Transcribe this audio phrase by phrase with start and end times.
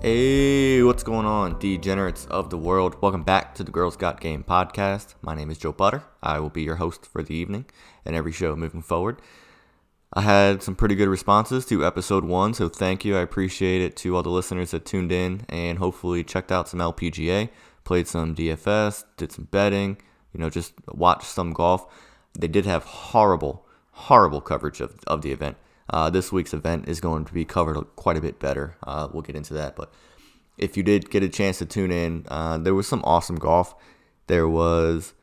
[0.00, 3.02] Hey, what's going on, degenerates of the world?
[3.02, 5.16] Welcome back to the Girls Got Game podcast.
[5.22, 6.04] My name is Joe Butter.
[6.22, 7.64] I will be your host for the evening
[8.04, 9.20] and every show moving forward.
[10.12, 13.16] I had some pretty good responses to episode one, so thank you.
[13.16, 16.78] I appreciate it to all the listeners that tuned in and hopefully checked out some
[16.78, 17.48] LPGA,
[17.82, 20.00] played some DFS, did some betting,
[20.32, 21.92] you know, just watched some golf.
[22.38, 25.56] They did have horrible, horrible coverage of, of the event.
[25.90, 28.76] Uh, this week's event is going to be covered quite a bit better.
[28.86, 29.76] Uh, we'll get into that.
[29.76, 29.92] But
[30.58, 33.74] if you did get a chance to tune in, uh, there was some awesome golf.
[34.26, 35.14] There was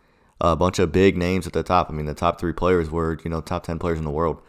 [0.42, 1.90] a bunch of big names at the top.
[1.90, 4.42] I mean, the top three players were, you know, top 10 players in the world,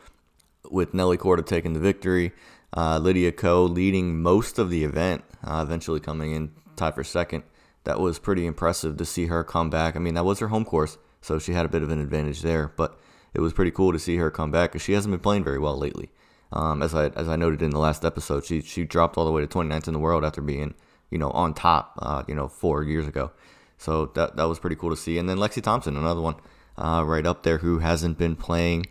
[0.71, 2.33] with Nelly Korda taking the victory,
[2.77, 7.45] uh, Lydia Ko leading most of the event, uh, eventually coming in tied for second.
[7.85, 9.95] That was pretty impressive to see her come back.
[9.95, 12.43] I mean, that was her home course, so she had a bit of an advantage
[12.43, 12.73] there.
[12.77, 12.99] But
[13.37, 15.59] it was pretty cool to see her come back because she hasn't been playing very
[15.59, 16.09] well lately.
[16.53, 19.31] Um, as I as I noted in the last episode, she she dropped all the
[19.31, 20.75] way to 29th in the world after being
[21.11, 23.33] you know on top uh, you know four years ago.
[23.77, 25.19] So that that was pretty cool to see.
[25.19, 26.37] And then Lexi Thompson, another one
[26.79, 28.87] uh, right up there who hasn't been playing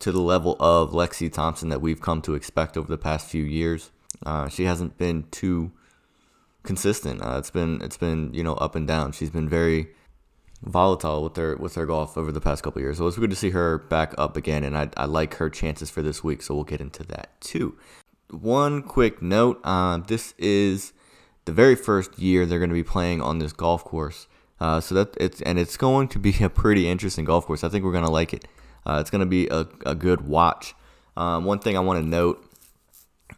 [0.00, 3.44] to the level of Lexi Thompson that we've come to expect over the past few
[3.44, 3.92] years.
[4.24, 5.70] Uh, she hasn't been too
[6.64, 7.22] consistent.
[7.22, 9.12] Uh, it's been it's been you know up and down.
[9.12, 9.88] She's been very
[10.66, 12.98] volatile with her with her golf over the past couple years.
[12.98, 15.88] So it's good to see her back up again, and I, I like her chances
[15.88, 16.42] for this week.
[16.42, 17.78] So we'll get into that too.
[18.30, 20.92] One quick note: uh, this is
[21.44, 24.26] the very first year they're going to be playing on this golf course.
[24.58, 27.64] Uh, so that it's and it's going to be a pretty interesting golf course.
[27.64, 28.44] I think we're going to like it.
[28.84, 30.74] Uh, it's going to be a, a good watch.
[31.16, 32.44] Um, one thing I want to note: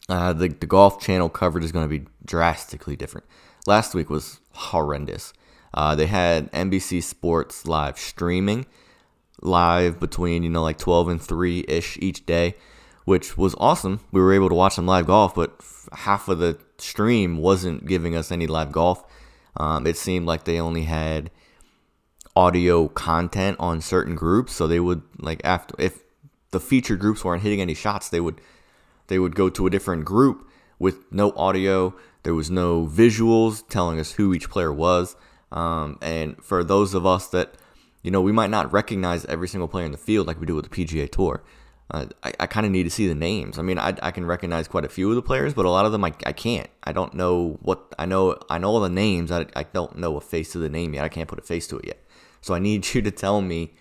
[0.09, 3.27] uh, the the golf channel coverage is going to be drastically different.
[3.67, 5.35] Last week was horrendous.
[5.75, 8.67] Uh, they had NBC Sports live streaming
[9.41, 12.55] live between you know like 12 and 3 ish each day
[13.05, 14.01] which was awesome.
[14.13, 15.59] We were able to watch some live golf but
[15.93, 19.05] half of the stream wasn't giving us any live golf.
[19.57, 21.31] Um, it seemed like they only had
[22.37, 26.03] audio content on certain groups so they would like after if
[26.51, 28.41] the featured groups weren't hitting any shots they would
[29.09, 30.47] they would go to a different group
[30.79, 31.95] with no audio.
[32.23, 35.17] There was no visuals telling us who each player was
[35.53, 37.55] um, and for those of us that,
[38.03, 40.55] you know, we might not recognize every single player in the field like we do
[40.55, 41.43] with the PGA Tour.
[41.91, 43.59] Uh, I, I kind of need to see the names.
[43.59, 45.87] I mean, I, I can recognize quite a few of the players, but a lot
[45.87, 46.69] of them I, I can't.
[46.85, 48.39] I don't know what I know.
[48.51, 49.33] I know all the names.
[49.33, 51.05] I, I don't know a face to the name yet.
[51.05, 52.05] I can't put a face to it yet.
[52.43, 53.73] So I need you to tell me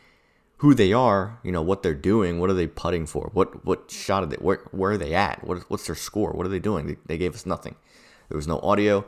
[0.58, 1.40] who they are.
[1.44, 2.40] You know what they're doing.
[2.40, 3.30] What are they putting for?
[3.34, 4.38] What what shot are they?
[4.38, 5.46] Where where are they at?
[5.46, 6.32] What what's their score?
[6.32, 6.88] What are they doing?
[6.88, 7.76] They, they gave us nothing.
[8.30, 9.06] There was no audio.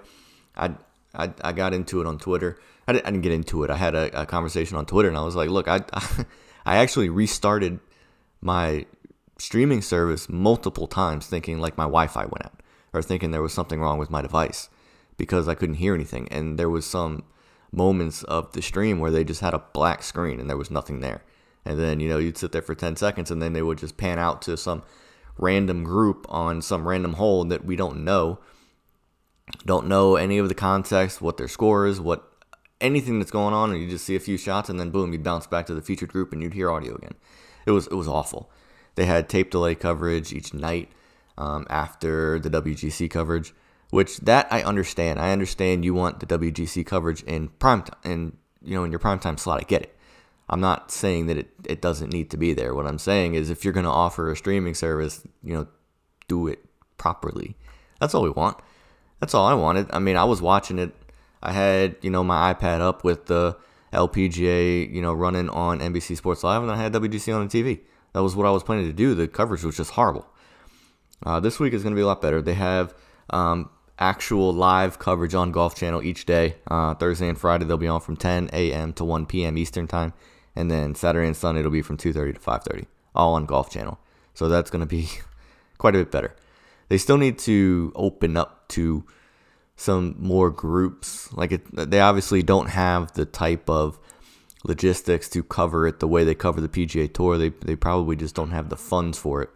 [0.57, 0.75] I
[1.13, 2.59] I, I got into it on Twitter.
[2.87, 3.69] I didn't, I didn't get into it.
[3.69, 5.83] I had a, a, conversation on Twitter, and I was like, look, I,
[6.65, 7.79] I actually restarted
[8.41, 8.85] my
[9.37, 12.61] streaming service multiple times, thinking like my Wi-Fi went out,
[12.93, 14.69] or thinking there was something wrong with my device
[15.17, 16.27] because I couldn't hear anything.
[16.29, 17.23] And there was some
[17.71, 21.01] moments of the stream where they just had a black screen and there was nothing
[21.01, 21.23] there.
[21.65, 23.97] And then you know you'd sit there for 10 seconds, and then they would just
[23.97, 24.83] pan out to some
[25.37, 28.39] random group on some random hole that we don't know
[29.65, 32.29] don't know any of the context, what their score is, what
[32.81, 35.23] anything that's going on, and you just see a few shots, and then boom, you'd
[35.23, 37.15] bounce back to the featured group, and you'd hear audio again.
[37.65, 38.49] It was it was awful.
[38.95, 40.91] They had tape delay coverage each night
[41.37, 43.53] um, after the WGC coverage,
[43.89, 45.19] which that I understand.
[45.19, 48.99] I understand you want the WGC coverage in prime time, in you know in your
[48.99, 49.61] prime time slot.
[49.61, 49.95] I get it.
[50.49, 52.73] I'm not saying that it, it doesn't need to be there.
[52.73, 55.67] What I'm saying is if you're going to offer a streaming service, you know,
[56.27, 56.65] do it
[56.97, 57.55] properly.
[57.99, 58.57] That's all we want.
[59.19, 59.87] That's all I wanted.
[59.91, 60.93] I mean, I was watching it.
[61.41, 63.57] I had, you know, my iPad up with the
[63.93, 67.79] LPGA, you know, running on NBC Sports Live, and I had WGC on the TV.
[68.13, 69.13] That was what I was planning to do.
[69.15, 70.27] The coverage was just horrible.
[71.25, 72.41] Uh, this week is going to be a lot better.
[72.41, 72.93] They have
[73.29, 76.55] um, actual live coverage on Golf Channel each day.
[76.67, 78.93] Uh, Thursday and Friday they'll be on from 10 a.m.
[78.93, 79.57] to 1 p.m.
[79.57, 80.13] Eastern time,
[80.55, 83.99] and then Saturday and Sunday it'll be from 2:30 to 5:30, all on Golf Channel.
[84.33, 85.09] So that's going to be
[85.77, 86.35] quite a bit better.
[86.89, 89.05] They still need to open up to
[89.75, 91.31] some more groups.
[91.33, 93.97] Like it, they obviously don't have the type of
[94.63, 97.37] logistics to cover it the way they cover the PGA Tour.
[97.37, 99.49] They they probably just don't have the funds for it.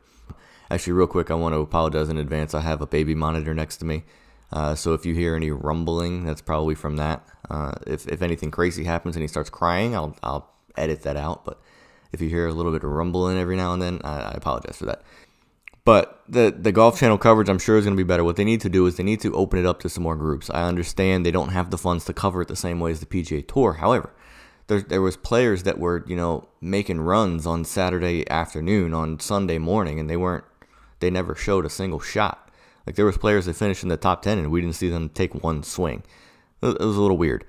[0.71, 2.53] Actually, real quick, I want to apologize in advance.
[2.53, 4.03] I have a baby monitor next to me.
[4.51, 7.27] Uh, so if you hear any rumbling, that's probably from that.
[7.49, 11.43] Uh, if, if anything crazy happens and he starts crying, I'll, I'll edit that out.
[11.43, 11.59] But
[12.11, 14.77] if you hear a little bit of rumbling every now and then, I, I apologize
[14.77, 15.01] for that.
[15.85, 18.23] But the the Golf Channel coverage, I'm sure, is going to be better.
[18.23, 20.15] What they need to do is they need to open it up to some more
[20.15, 20.49] groups.
[20.49, 23.05] I understand they don't have the funds to cover it the same way as the
[23.05, 23.73] PGA Tour.
[23.73, 24.13] However,
[24.67, 29.57] there there was players that were you know making runs on Saturday afternoon, on Sunday
[29.57, 30.45] morning, and they weren't.
[30.99, 32.49] They never showed a single shot
[32.87, 35.09] Like there was players that finished in the top ten, and we didn't see them
[35.09, 36.03] take one swing.
[36.61, 37.43] It was a little weird.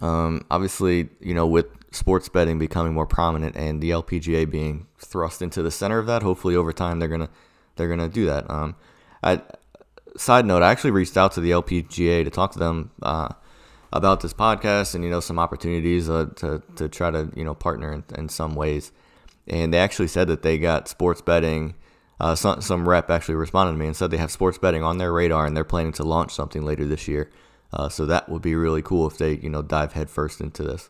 [0.00, 5.42] Um, obviously, you know, with sports betting becoming more prominent and the LPGA being thrust
[5.42, 7.30] into the center of that, hopefully over time they're gonna
[7.82, 8.48] they're gonna do that.
[8.48, 8.76] Um,
[9.24, 9.42] I,
[10.16, 13.28] side note, I actually reached out to the LPGA to talk to them uh,
[13.92, 17.54] about this podcast and you know some opportunities uh, to to try to you know
[17.54, 18.92] partner in, in, some ways.
[19.48, 21.74] And they actually said that they got sports betting.
[22.20, 24.98] Uh, some some rep actually responded to me and said they have sports betting on
[24.98, 27.30] their radar and they're planning to launch something later this year.
[27.72, 30.88] Uh, so that would be really cool if they you know dive headfirst into this.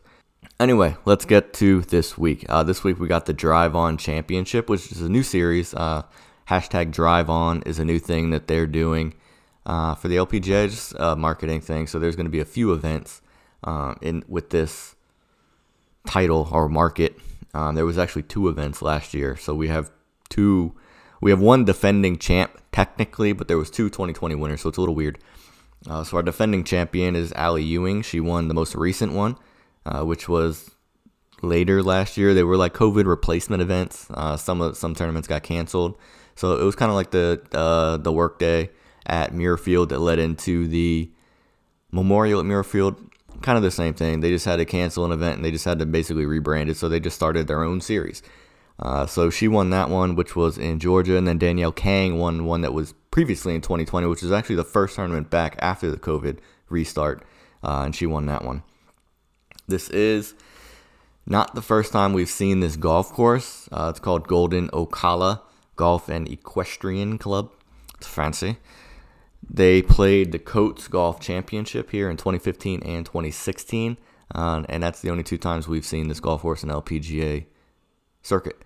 [0.59, 2.45] Anyway, let's get to this week.
[2.47, 5.73] Uh, this week we got the Drive On Championship, which is a new series.
[6.49, 9.13] Hashtag Drive On is a new thing that they're doing
[9.65, 11.87] uh, for the LPGA, marketing thing.
[11.87, 13.21] So there's going to be a few events
[13.63, 14.95] uh, in with this
[16.05, 17.17] title or market.
[17.53, 19.91] Um, there was actually two events last year, so we have
[20.29, 20.73] two.
[21.21, 24.81] We have one defending champ technically, but there was two 2020 winners, so it's a
[24.81, 25.19] little weird.
[25.87, 28.01] Uh, so our defending champion is Ally Ewing.
[28.01, 29.37] She won the most recent one,
[29.85, 30.71] uh, which was
[31.41, 32.33] later last year.
[32.33, 34.07] They were like COVID replacement events.
[34.09, 35.97] Uh, some of some tournaments got canceled,
[36.35, 38.69] so it was kind of like the uh, the workday
[39.05, 41.09] at Muirfield that led into the
[41.91, 43.09] Memorial at Muirfield.
[43.41, 44.21] Kind of the same thing.
[44.21, 46.77] They just had to cancel an event and they just had to basically rebrand it.
[46.77, 48.23] So they just started their own series.
[48.79, 52.45] Uh, so she won that one, which was in Georgia, and then Danielle Kang won
[52.45, 55.97] one that was previously in 2020, which is actually the first tournament back after the
[55.97, 56.39] COVID
[56.69, 57.23] restart,
[57.63, 58.63] uh, and she won that one.
[59.67, 60.33] This is
[61.25, 63.69] not the first time we've seen this golf course.
[63.71, 65.41] Uh, it's called Golden Ocala
[65.83, 67.51] Golf and Equestrian Club.
[67.95, 68.55] It's fancy.
[69.45, 73.97] They played the Coates Golf Championship here in 2015 and 2016,
[74.33, 77.47] uh, and that's the only two times we've seen this golf course in LPGA
[78.21, 78.61] circuit.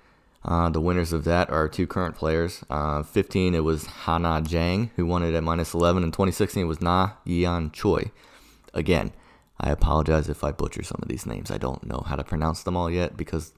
[0.46, 2.64] Uh, the winners of that are two current players.
[2.70, 6.04] Uh, 15, it was Hana Jang, who won it at minus 11.
[6.04, 8.12] And 2016, it was Na Yeon Choi.
[8.76, 9.12] Again,
[9.60, 11.50] I apologize if I butcher some of these names.
[11.50, 13.54] I don't know how to pronounce them all yet because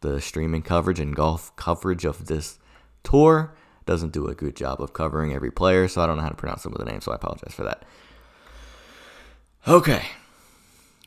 [0.00, 2.58] the streaming coverage and golf coverage of this
[3.04, 3.54] tour
[3.86, 6.34] doesn't do a good job of covering every player, so I don't know how to
[6.34, 7.84] pronounce some of the names, so I apologize for that.
[9.68, 10.04] Okay.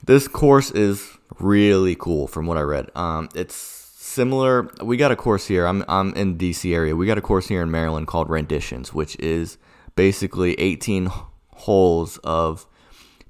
[0.06, 2.90] This course is really cool from what I read.
[2.96, 4.70] Um, it's similar.
[4.82, 5.66] We got a course here.
[5.66, 6.96] I'm, I'm in DC area.
[6.96, 9.58] We got a course here in Maryland called Renditions, which is
[9.96, 11.10] basically 18
[11.52, 12.66] holes of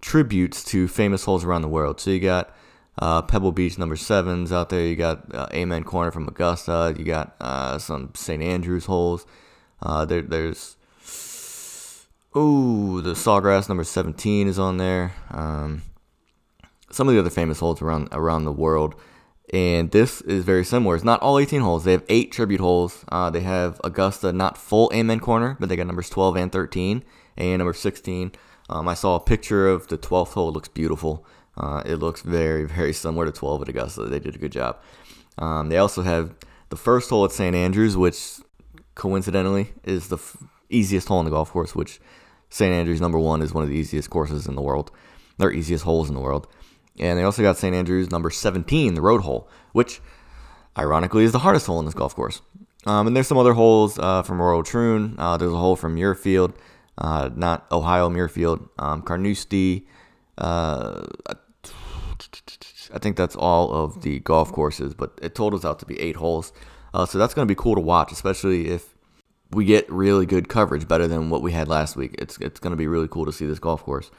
[0.01, 1.99] tributes to famous holes around the world.
[1.99, 2.53] So you got
[2.99, 4.85] uh, Pebble Beach number sevens out there.
[4.85, 6.95] You got uh, Amen Corner from Augusta.
[6.97, 8.41] You got uh, some St.
[8.41, 9.25] Andrews holes.
[9.81, 10.75] Uh, there, there's
[12.33, 15.13] oh the Sawgrass number 17 is on there.
[15.29, 15.83] Um,
[16.89, 18.95] some of the other famous holes around around the world.
[19.53, 20.95] And this is very similar.
[20.95, 21.85] It's not all 18 holes.
[21.85, 23.05] They have eight tribute holes.
[23.09, 27.01] Uh, they have Augusta, not full Amen Corner, but they got numbers 12 and 13,
[27.37, 28.33] and number 16.
[28.69, 30.49] Um, I saw a picture of the 12th hole.
[30.49, 31.25] It looks beautiful.
[31.57, 34.05] Uh, it looks very, very similar to 12 at Augusta.
[34.05, 34.77] They did a good job.
[35.37, 36.33] Um, they also have
[36.69, 37.55] the first hole at St.
[37.55, 38.39] Andrews, which
[38.95, 40.37] coincidentally is the f-
[40.69, 41.99] easiest hole in the golf course, which
[42.49, 42.73] St.
[42.73, 44.91] Andrews number one is one of the easiest courses in the world,
[45.39, 46.47] or easiest holes in the world.
[46.99, 47.75] And they also got St.
[47.75, 50.01] Andrews number 17, the road hole, which
[50.77, 52.41] ironically is the hardest hole in this golf course.
[52.85, 55.15] Um, and there's some other holes uh, from Royal Troon.
[55.17, 56.55] Uh, there's a hole from Muirfield,
[56.97, 59.87] uh, not Ohio Muirfield, um, Carnoustie,
[60.37, 61.05] uh,
[62.93, 66.15] I think that's all of the golf courses, but it totals out to be eight
[66.15, 66.53] holes.
[66.93, 68.95] Uh, so that's going to be cool to watch, especially if
[69.51, 72.15] we get really good coverage, better than what we had last week.
[72.17, 74.11] It's it's going to be really cool to see this golf course.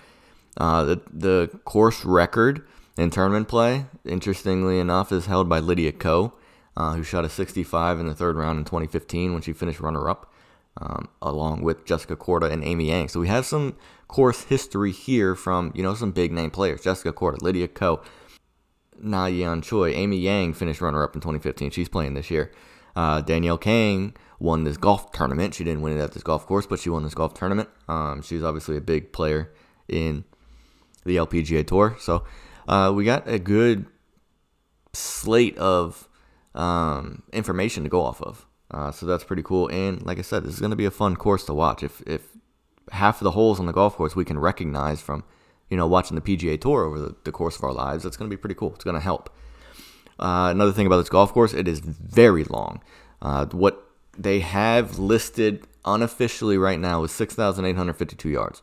[0.56, 6.34] Uh, the the course record in tournament play, interestingly enough, is held by Lydia Ko,
[6.76, 10.08] uh, who shot a 65 in the third round in 2015 when she finished runner
[10.08, 10.32] up,
[10.78, 13.08] um, along with Jessica Korda and Amy Yang.
[13.08, 13.76] So we have some
[14.08, 18.00] course history here from you know some big name players: Jessica Korda, Lydia Ko,
[19.00, 21.70] Na Yeon Choi, Amy Yang finished runner up in 2015.
[21.70, 22.52] She's playing this year.
[22.96, 25.54] Uh, Danielle Kang won this golf tournament.
[25.54, 27.68] She didn't win it at this golf course, but she won this golf tournament.
[27.88, 29.52] Um, she's obviously a big player
[29.88, 30.24] in
[31.04, 31.96] the LPGA Tour.
[31.98, 32.24] So
[32.66, 33.86] uh, we got a good
[34.92, 36.08] slate of
[36.54, 38.46] um, information to go off of.
[38.70, 39.68] Uh, so that's pretty cool.
[39.68, 41.82] And like I said, this is going to be a fun course to watch.
[41.82, 42.22] If if
[42.92, 45.24] half of the holes on the golf course we can recognize from
[45.70, 48.04] you know, watching the PGA Tour over the, the course of our lives.
[48.04, 48.74] That's going to be pretty cool.
[48.74, 49.30] It's going to help.
[50.18, 52.82] Uh, another thing about this golf course, it is very long.
[53.22, 53.84] Uh, what
[54.16, 58.62] they have listed unofficially right now is 6,852 yards.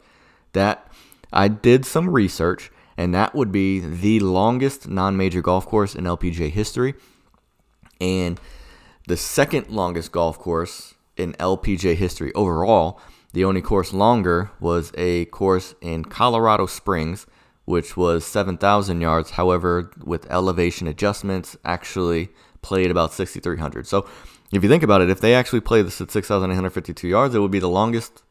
[0.53, 0.91] That
[1.31, 6.49] I did some research, and that would be the longest non-major golf course in LPGA
[6.49, 6.93] history,
[8.01, 8.39] and
[9.07, 12.99] the second longest golf course in LPGA history overall
[13.35, 17.27] The only course longer was a course in Colorado Springs,
[17.65, 19.31] which was 7,000 yards.
[19.31, 22.29] However, with elevation adjustments, actually
[22.61, 23.87] played about 6,300.
[23.87, 24.07] So
[24.53, 27.51] if you think about it, if they actually play this at 6,852 yards, it would
[27.51, 28.23] be the longest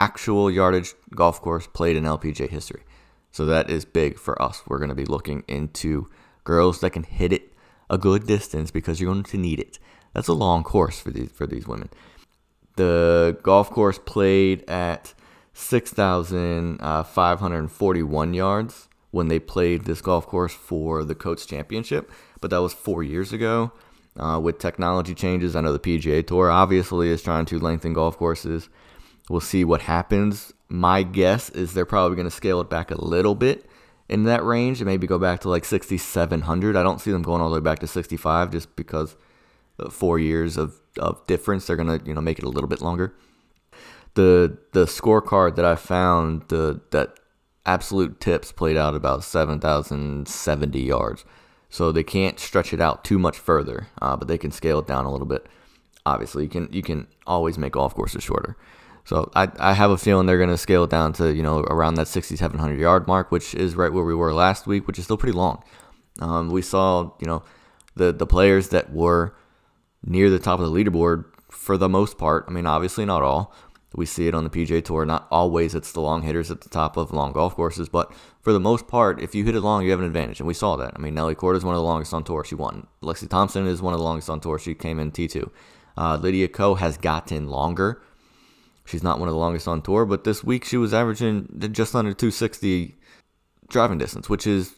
[0.00, 2.84] actual yardage golf course played in LPGA history.
[3.30, 4.62] So that is big for us.
[4.66, 6.08] We're going to be looking into
[6.44, 7.52] girls that can hit it
[7.90, 9.78] a good distance because you're going to need it.
[10.14, 11.90] That's a long course for these for these women.
[12.76, 15.14] The golf course played at
[15.54, 22.74] 6,541 yards when they played this golf course for the Coates Championship, but that was
[22.74, 23.72] four years ago.
[24.18, 28.16] Uh, with technology changes, I know the PGA Tour obviously is trying to lengthen golf
[28.16, 28.68] courses.
[29.28, 30.52] We'll see what happens.
[30.68, 33.68] My guess is they're probably going to scale it back a little bit
[34.08, 36.76] in that range and maybe go back to like 6,700.
[36.76, 39.16] I don't see them going all the way back to 65 just because
[39.90, 41.66] four years of, of difference.
[41.66, 43.14] They're to, you know, make it a little bit longer.
[44.14, 47.18] The the scorecard that I found, the that
[47.66, 51.24] absolute tips played out about 7,070 yards.
[51.68, 54.86] So they can't stretch it out too much further, uh, but they can scale it
[54.86, 55.46] down a little bit.
[56.06, 58.56] Obviously, you can you can always make golf courses shorter.
[59.04, 61.60] So I, I have a feeling they're going to scale it down to you know
[61.60, 65.04] around that 6,700 yard mark, which is right where we were last week, which is
[65.04, 65.62] still pretty long.
[66.20, 67.42] Um, we saw you know
[67.96, 69.34] the the players that were
[70.06, 72.44] near the top of the leaderboard for the most part.
[72.48, 73.54] I mean, obviously not all.
[73.94, 75.04] We see it on the PGA Tour.
[75.04, 78.52] Not always it's the long hitters at the top of long golf courses, but for
[78.52, 80.76] the most part, if you hit it long, you have an advantage, and we saw
[80.76, 80.92] that.
[80.94, 82.44] I mean, Nelly Korda is one of the longest on tour.
[82.44, 82.86] She won.
[83.02, 84.58] Lexi Thompson is one of the longest on tour.
[84.58, 85.50] She came in T2.
[85.96, 88.02] Uh, Lydia Ko has gotten longer
[88.86, 91.94] She's not one of the longest on tour, but this week she was averaging just
[91.94, 92.94] under 260
[93.68, 94.76] driving distance, which is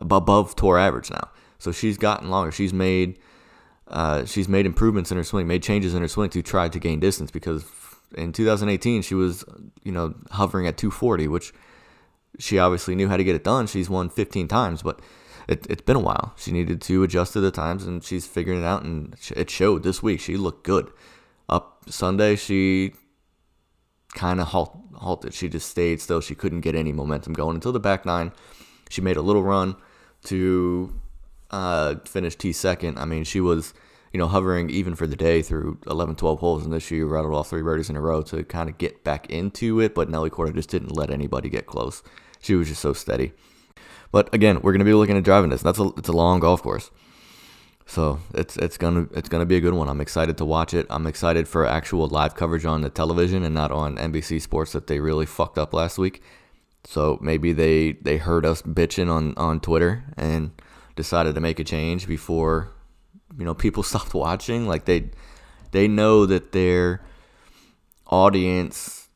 [0.00, 1.28] above tour average now.
[1.58, 2.50] So she's gotten longer.
[2.50, 3.18] She's made
[3.88, 6.78] uh, she's made improvements in her swing, made changes in her swing to try to
[6.78, 7.64] gain distance because
[8.16, 9.44] in 2018 she was
[9.82, 11.52] you know hovering at 240, which
[12.38, 13.66] she obviously knew how to get it done.
[13.66, 15.00] She's won 15 times, but
[15.48, 16.32] it, has been a while.
[16.36, 19.82] She needed to adjust to the times, and she's figuring it out, and it showed
[19.82, 20.20] this week.
[20.20, 20.90] She looked good.
[21.48, 22.94] Up Sunday, she
[24.14, 25.34] kind of halt, halted.
[25.34, 26.20] She just stayed still.
[26.20, 28.32] She couldn't get any momentum going until the back nine.
[28.88, 29.76] She made a little run
[30.24, 30.98] to
[31.54, 32.98] uh, finish T second.
[32.98, 33.74] I mean, she was,
[34.12, 37.34] you know, hovering even for the day through 11, 12 holes, and then she rattled
[37.34, 39.94] off three birdies in a row to kind of get back into it.
[39.94, 42.02] But Nelly Korda just didn't let anybody get close.
[42.40, 43.32] She was just so steady.
[44.10, 45.62] But again, we're going to be looking at driving this.
[45.62, 46.90] That's a it's a long golf course.
[47.86, 49.88] So it's it's gonna it's gonna be a good one.
[49.88, 50.86] I'm excited to watch it.
[50.88, 54.86] I'm excited for actual live coverage on the television and not on NBC Sports that
[54.86, 56.22] they really fucked up last week.
[56.84, 60.52] So maybe they they heard us bitching on on Twitter and
[60.96, 62.72] decided to make a change before
[63.38, 64.66] you know people stopped watching.
[64.66, 65.10] Like they
[65.72, 67.04] they know that their
[68.06, 69.08] audience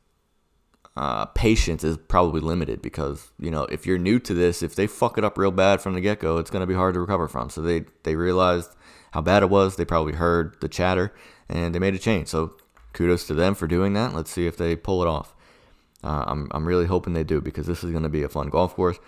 [0.97, 4.87] uh, patience is probably limited because you know if you're new to this, if they
[4.87, 6.99] fuck it up real bad from the get go, it's going to be hard to
[6.99, 7.49] recover from.
[7.49, 8.75] So they they realized
[9.11, 9.75] how bad it was.
[9.75, 11.13] They probably heard the chatter
[11.47, 12.27] and they made a change.
[12.27, 12.55] So
[12.93, 14.13] kudos to them for doing that.
[14.13, 15.35] Let's see if they pull it off.
[16.03, 18.49] Uh, I'm I'm really hoping they do because this is going to be a fun
[18.49, 18.99] golf course.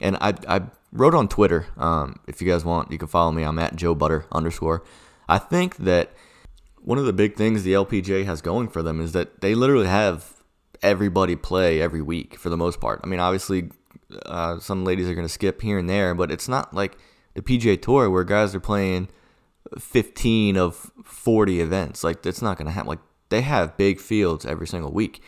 [0.00, 1.66] And I I wrote on Twitter.
[1.76, 3.42] Um, if you guys want, you can follow me.
[3.42, 4.84] I'm at Joe Butter underscore.
[5.28, 6.12] I think that
[6.80, 9.86] one of the big things the LPGA has going for them is that they literally
[9.86, 10.42] have
[10.82, 13.00] everybody play every week for the most part.
[13.02, 13.70] I mean, obviously,
[14.26, 16.96] uh, some ladies are going to skip here and there, but it's not like
[17.34, 19.08] the PGA Tour where guys are playing
[19.78, 22.02] 15 of 40 events.
[22.04, 22.88] Like, that's not going to happen.
[22.88, 25.22] Like, they have big fields every single week.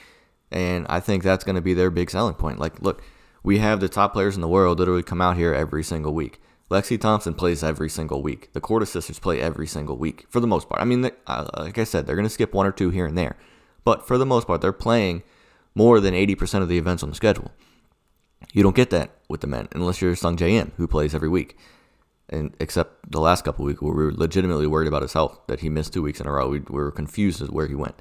[0.51, 2.59] And I think that's going to be their big selling point.
[2.59, 3.03] Like, look,
[3.43, 6.41] we have the top players in the world literally come out here every single week.
[6.71, 8.53] Lexi Thompson plays every single week.
[8.53, 10.81] The Korda sisters play every single week for the most part.
[10.81, 13.07] I mean, they, uh, like I said, they're going to skip one or two here
[13.07, 13.37] and there.
[13.83, 15.23] But for the most part, they're playing–
[15.75, 17.51] more than 80% of the events on the schedule.
[18.53, 21.57] You don't get that with the men unless you're Sungjae Im, who plays every week.
[22.29, 25.61] And except the last couple weeks where we were legitimately worried about his health, that
[25.61, 26.49] he missed two weeks in a row.
[26.49, 27.97] We, we were confused as where he went.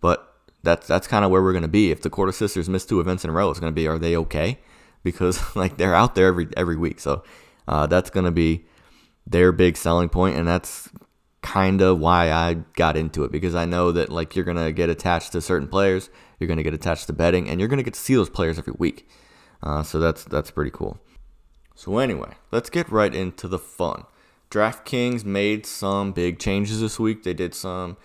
[0.00, 0.27] But
[0.62, 1.90] that's that's kind of where we're going to be.
[1.90, 3.98] If the Korda sisters miss two events in a row, it's going to be are
[3.98, 4.58] they okay?
[5.04, 7.22] Because like they're out there every every week, so
[7.68, 8.66] uh, that's going to be
[9.26, 10.90] their big selling point, and that's
[11.40, 14.90] kind of why I got into it because I know that like you're gonna get
[14.90, 18.00] attached to certain players, you're gonna get attached to betting, and you're gonna get to
[18.00, 19.08] see those players every week.
[19.62, 20.98] Uh, so that's that's pretty cool.
[21.74, 24.04] So anyway, let's get right into the fun.
[24.50, 27.22] DraftKings made some big changes this week.
[27.22, 27.96] They did some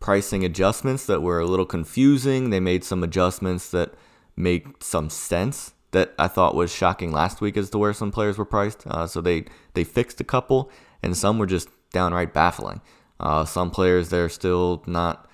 [0.00, 2.50] pricing adjustments that were a little confusing.
[2.50, 3.94] They made some adjustments that
[4.36, 8.38] make some sense that I thought was shocking last week as to where some players
[8.38, 8.86] were priced.
[8.86, 10.70] Uh, so they they fixed a couple,
[11.02, 12.80] and some were just downright baffling.
[13.18, 15.28] Uh, some players they're still not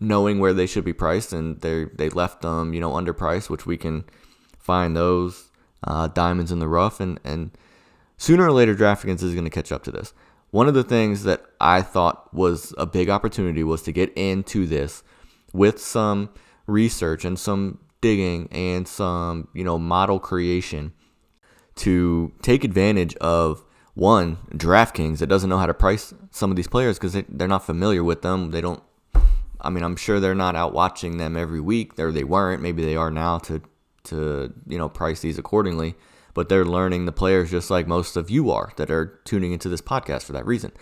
[0.00, 3.66] knowing where they should be priced, and they they left them you know underpriced, which
[3.66, 4.04] we can
[4.58, 5.50] find those
[5.84, 7.56] uh, diamonds in the rough, and and
[8.16, 10.12] sooner or later DraftKings is going to catch up to this.
[10.54, 14.66] One of the things that I thought was a big opportunity was to get into
[14.66, 15.02] this
[15.52, 16.30] with some
[16.68, 20.92] research and some digging and some you know model creation
[21.74, 26.68] to take advantage of one DraftKings that doesn't know how to price some of these
[26.68, 28.52] players because they, they're not familiar with them.
[28.52, 28.80] They don't.
[29.60, 32.62] I mean, I'm sure they're not out watching them every week, or they weren't.
[32.62, 33.60] Maybe they are now to
[34.04, 35.96] to you know price these accordingly.
[36.34, 39.68] But they're learning the players just like most of you are that are tuning into
[39.68, 40.72] this podcast for that reason.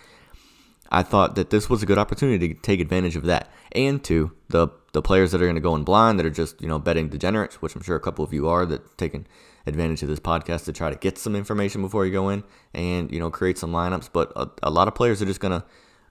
[0.91, 4.33] I thought that this was a good opportunity to take advantage of that, and to
[4.49, 6.79] the the players that are going to go in blind that are just you know
[6.79, 9.27] betting degenerates, which I'm sure a couple of you are that taking
[9.67, 12.45] advantage of this podcast to try to get some information before you go in
[12.75, 14.11] and you know create some lineups.
[14.13, 15.65] But a, a lot of players are just gonna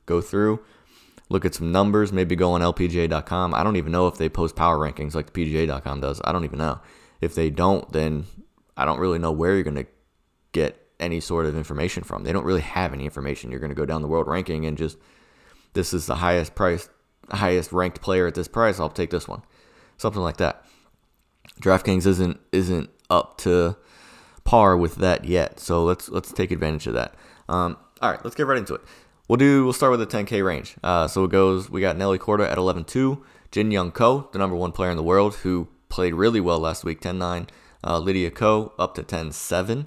[0.08, 0.64] go through,
[1.30, 3.54] look at some numbers, maybe go on LPGA.com.
[3.54, 6.22] I don't even know if they post power rankings like the PGA.com does.
[6.26, 6.80] I don't even know.
[7.22, 8.26] If they don't, then
[8.78, 9.86] I don't really know where you're gonna
[10.52, 12.24] get any sort of information from.
[12.24, 13.52] They don't really have any information.
[13.52, 14.98] You're gonna go down the world ranking and just
[15.74, 16.90] this is the highest price,
[17.30, 18.80] highest ranked player at this price.
[18.80, 19.42] I'll take this one,
[19.98, 20.66] something like that.
[21.60, 23.78] DraftKings isn't isn't up to
[24.44, 25.60] par with that yet.
[25.60, 27.16] So let's let's take advantage of that.
[27.50, 28.82] Um, all right, let's get right into it.
[29.28, 29.64] We'll do.
[29.64, 30.76] We'll start with the 10K range.
[30.84, 31.70] Uh, so it goes.
[31.70, 33.22] We got Nelly Korda at 11.2.
[33.52, 36.84] Jin Young Ko, the number one player in the world, who played really well last
[36.84, 37.48] week, 10.9.
[37.84, 39.86] Uh, Lydia Ko up to 10.7.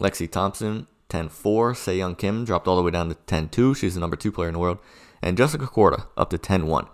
[0.00, 1.76] Lexi Thompson 10.4.
[1.76, 3.76] Sei Young Kim dropped all the way down to 10.2.
[3.76, 4.78] She's the number two player in the world.
[5.20, 6.88] And Jessica Korda up to 10.1.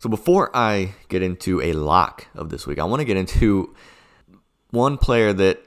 [0.00, 3.74] So before I get into a lock of this week, I want to get into
[4.70, 5.62] one player that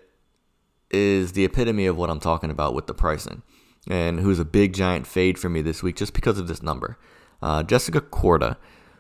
[0.92, 3.42] is the epitome of what I'm talking about with the pricing,
[3.90, 6.98] and who's a big giant fade for me this week just because of this number.
[7.42, 8.58] Uh, Jessica Korda,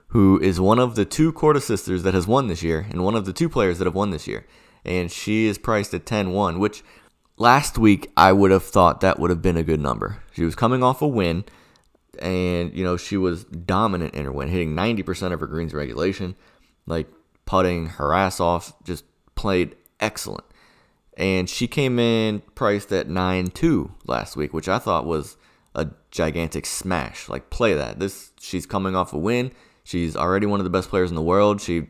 [0.09, 3.15] who is one of the two Korda sisters that has won this year, and one
[3.15, 4.45] of the two players that have won this year.
[4.85, 6.83] And she is priced at 10 1, which
[7.37, 10.23] last week I would have thought that would have been a good number.
[10.31, 11.43] She was coming off a win,
[12.19, 16.35] and, you know, she was dominant in her win, hitting 90% of her greens regulation,
[16.85, 17.07] like
[17.45, 19.03] putting her ass off, just
[19.35, 20.45] played excellent.
[21.17, 25.35] And she came in priced at 9 2 last week, which I thought was
[25.73, 27.27] a gigantic smash.
[27.27, 27.99] Like, play that.
[27.99, 29.51] This She's coming off a win.
[29.87, 31.61] She's already one of the best players in the world.
[31.61, 31.87] She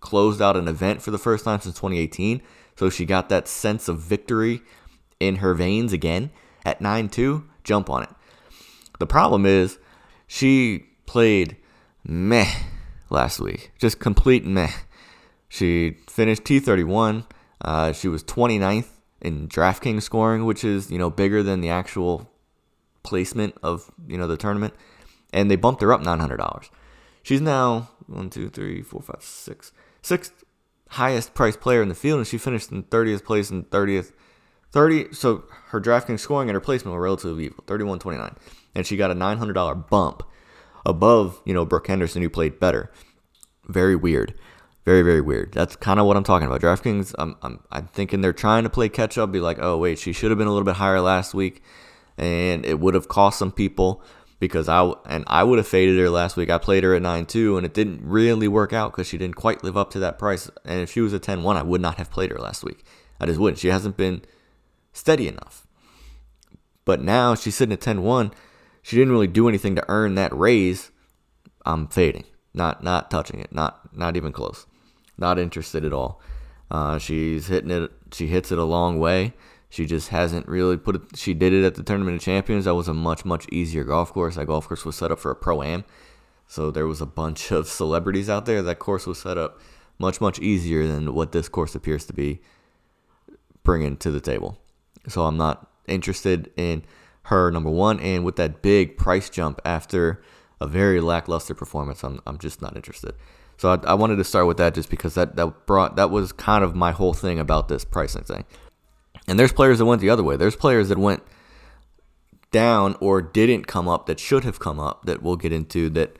[0.00, 2.42] closed out an event for the first time since 2018.
[2.74, 4.62] So she got that sense of victory
[5.20, 6.30] in her veins again
[6.64, 7.44] at 9 2.
[7.62, 8.08] Jump on it.
[8.98, 9.78] The problem is,
[10.26, 11.56] she played
[12.02, 12.50] meh
[13.10, 13.70] last week.
[13.78, 14.72] Just complete meh.
[15.48, 17.26] She finished T31.
[17.60, 18.88] Uh, she was 29th
[19.20, 22.28] in DraftKings scoring, which is you know bigger than the actual
[23.04, 24.74] placement of you know the tournament,
[25.32, 26.70] and they bumped her up $900.
[27.22, 30.44] She's now one, two, three, four, five, six, sixth
[30.90, 34.12] highest priced player in the field, and she finished in 30th place and 30th.
[34.72, 38.36] 30 so her DraftKings scoring and her placement were relatively equal 31-29
[38.76, 40.22] and she got a $900 bump
[40.86, 42.88] above you know Brooke Henderson who played better
[43.66, 44.32] very weird
[44.84, 45.52] very, very weird.
[45.52, 46.60] That's kind of what I'm talking about.
[46.60, 49.98] DraftKings, I'm, I'm, I'm thinking they're trying to play catch up, be like, oh, wait,
[49.98, 51.62] she should have been a little bit higher last week,
[52.16, 54.02] and it would have cost some people
[54.40, 56.50] because I and I would have faded her last week.
[56.50, 59.62] I played her at 9-2, and it didn't really work out because she didn't quite
[59.62, 60.50] live up to that price.
[60.64, 62.84] And if she was a 10-1, I would not have played her last week.
[63.20, 63.60] I just wouldn't.
[63.60, 64.22] She hasn't been
[64.92, 65.66] steady enough.
[66.86, 68.32] But now she's sitting at 10-1.
[68.82, 70.90] She didn't really do anything to earn that raise.
[71.66, 72.24] I'm fading.
[72.52, 73.52] Not not touching it.
[73.52, 74.66] Not not even close.
[75.18, 76.20] Not interested at all.
[76.70, 77.92] Uh, she's hitting it.
[78.12, 79.34] She hits it a long way.
[79.70, 81.02] She just hasn't really put it.
[81.14, 82.64] She did it at the Tournament of Champions.
[82.64, 84.34] That was a much much easier golf course.
[84.34, 85.84] That golf course was set up for a pro am,
[86.48, 88.62] so there was a bunch of celebrities out there.
[88.62, 89.60] That course was set up
[89.98, 92.40] much much easier than what this course appears to be
[93.62, 94.58] bringing to the table.
[95.08, 96.82] So I'm not interested in
[97.24, 100.20] her number one, and with that big price jump after
[100.60, 103.14] a very lackluster performance, I'm I'm just not interested.
[103.56, 106.32] So I, I, wanted to start with that just because that that brought that was
[106.32, 108.44] kind of my whole thing about this pricing thing.
[109.30, 110.36] And there's players that went the other way.
[110.36, 111.22] There's players that went
[112.50, 116.16] down or didn't come up that should have come up that we'll get into that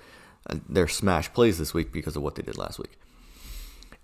[0.49, 3.01] uh, their smash plays this week because of what they did last week.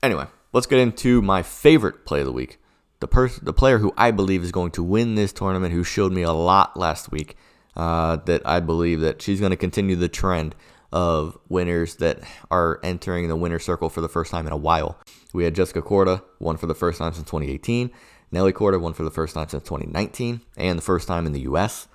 [0.03, 2.59] Anyway, let's get into my favorite play of the week.
[2.99, 6.11] The person, the player who I believe is going to win this tournament, who showed
[6.11, 7.37] me a lot last week,
[7.77, 10.57] uh, that I believe that she's going to continue the trend
[10.92, 14.99] of winners that are entering the winner circle for the first time in a while.
[15.33, 17.92] We had Jessica Korda, won for the first time since 2018.
[18.33, 21.41] Nelly Korda won for the first time since 2019 and the first time in the
[21.43, 21.89] U.S.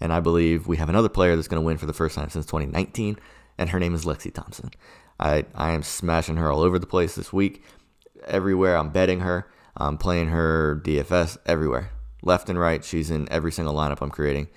[0.00, 2.30] And I believe we have another player that's going to win for the first time
[2.30, 3.18] since 2019,
[3.56, 4.70] and her name is Lexi Thompson.
[5.18, 7.62] I, I am smashing her all over the place this week.
[8.26, 9.50] Everywhere I'm betting her.
[9.76, 11.90] I'm playing her DFS everywhere.
[12.22, 14.48] Left and right, she's in every single lineup I'm creating.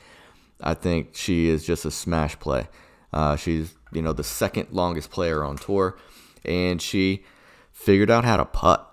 [0.62, 2.67] I think she is just a smash play.
[3.13, 5.98] Uh, she's, you know, the second longest player on tour,
[6.46, 7.24] and she
[7.72, 8.88] figured out how to putt.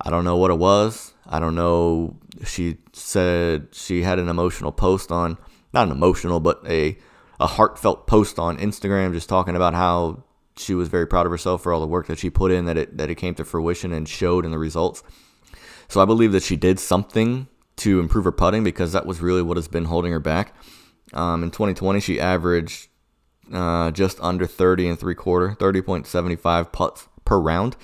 [0.00, 1.12] I don't know what it was.
[1.28, 2.16] I don't know.
[2.44, 5.38] She said she had an emotional post on,
[5.72, 6.98] not an emotional, but a
[7.40, 10.24] a heartfelt post on Instagram, just talking about how
[10.56, 12.76] she was very proud of herself for all the work that she put in, that
[12.76, 15.02] it that it came to fruition and showed in the results.
[15.88, 19.42] So I believe that she did something to improve her putting because that was really
[19.42, 20.54] what has been holding her back.
[21.12, 22.88] Um, in 2020, she averaged
[23.52, 27.76] uh, just under 30 and three quarter, 30.75 putts per round.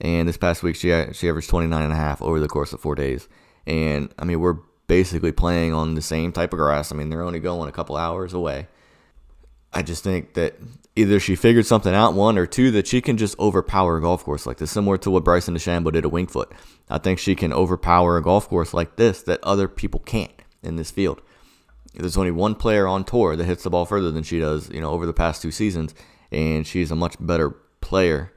[0.00, 2.80] And this past week, she she averaged 29 and a half over the course of
[2.80, 3.28] four days.
[3.66, 6.90] And I mean, we're basically playing on the same type of grass.
[6.90, 8.66] I mean, they're only going a couple hours away.
[9.72, 10.56] I just think that
[10.96, 14.24] either she figured something out, one, or two, that she can just overpower a golf
[14.24, 16.50] course like this, similar to what Bryson DeChambeau did at Winged Foot.
[16.88, 20.32] I think she can overpower a golf course like this that other people can't
[20.62, 21.22] in this field.
[21.94, 24.80] There's only one player on tour that hits the ball further than she does, you
[24.80, 25.94] know, over the past two seasons,
[26.32, 28.32] and she's a much better player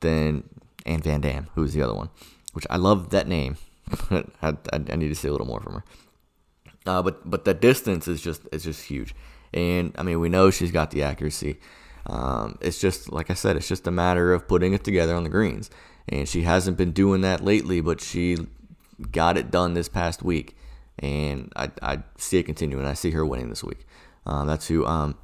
[0.00, 0.48] than
[0.86, 2.08] Anne Van Dam, who's the other one,
[2.52, 3.56] which I love that name.
[4.10, 5.84] I, I, I, need to see a little more from her.
[6.86, 9.14] Uh, but but the distance is just is just huge,
[9.52, 11.58] and I mean we know she's got the accuracy.
[12.06, 15.24] Um, it's just like I said, it's just a matter of putting it together on
[15.24, 15.70] the greens,
[16.08, 18.38] and she hasn't been doing that lately, but she
[19.10, 20.56] got it done this past week,
[20.98, 22.86] and I, I see it continuing.
[22.86, 23.86] I see her winning this week.
[24.24, 25.16] Um, that's who um,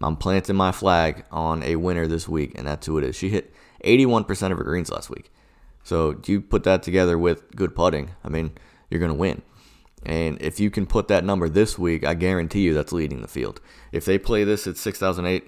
[0.00, 3.16] I'm planting my flag on a winner this week, and that's who it is.
[3.16, 3.52] She hit
[3.84, 5.30] 81% of her greens last week.
[5.82, 8.52] So you put that together with good putting, I mean,
[8.90, 9.42] you're going to win.
[10.04, 13.28] And if you can put that number this week, I guarantee you that's leading the
[13.28, 13.60] field.
[13.92, 15.44] If they play this at 6,008,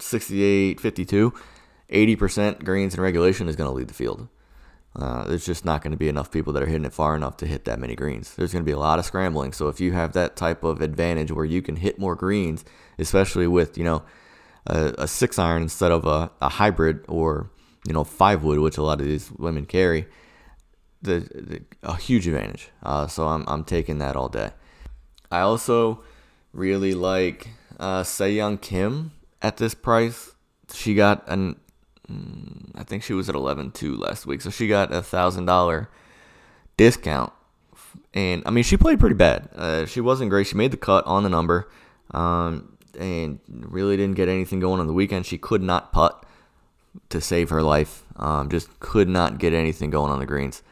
[0.00, 1.32] 68, 52,
[1.90, 4.28] 80% greens in regulation is going to lead the field.
[4.94, 7.36] Uh, there's just not going to be enough people that are hitting it far enough
[7.38, 8.34] to hit that many greens.
[8.34, 9.52] There's going to be a lot of scrambling.
[9.52, 12.64] So if you have that type of advantage where you can hit more greens,
[12.98, 14.02] especially with you know
[14.66, 17.50] a, a six iron instead of a, a hybrid or
[17.84, 20.06] you know five wood, which a lot of these women carry,
[21.00, 22.70] the, the a huge advantage.
[22.82, 24.50] Uh, so I'm I'm taking that all day.
[25.30, 26.02] I also
[26.52, 27.48] really like
[27.80, 30.32] uh, Young Kim at this price.
[30.72, 31.58] She got an
[32.10, 35.46] mm, I think she was at eleven two last week, so she got a thousand
[35.46, 35.88] dollar
[36.76, 37.32] discount.
[38.14, 39.48] And I mean, she played pretty bad.
[39.54, 40.46] Uh, she wasn't great.
[40.46, 41.70] She made the cut on the number,
[42.12, 45.26] um, and really didn't get anything going on the weekend.
[45.26, 46.24] She could not putt
[47.08, 48.04] to save her life.
[48.16, 50.62] Um, just could not get anything going on the greens.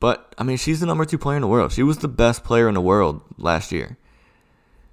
[0.00, 1.72] But I mean, she's the number two player in the world.
[1.72, 3.98] She was the best player in the world last year.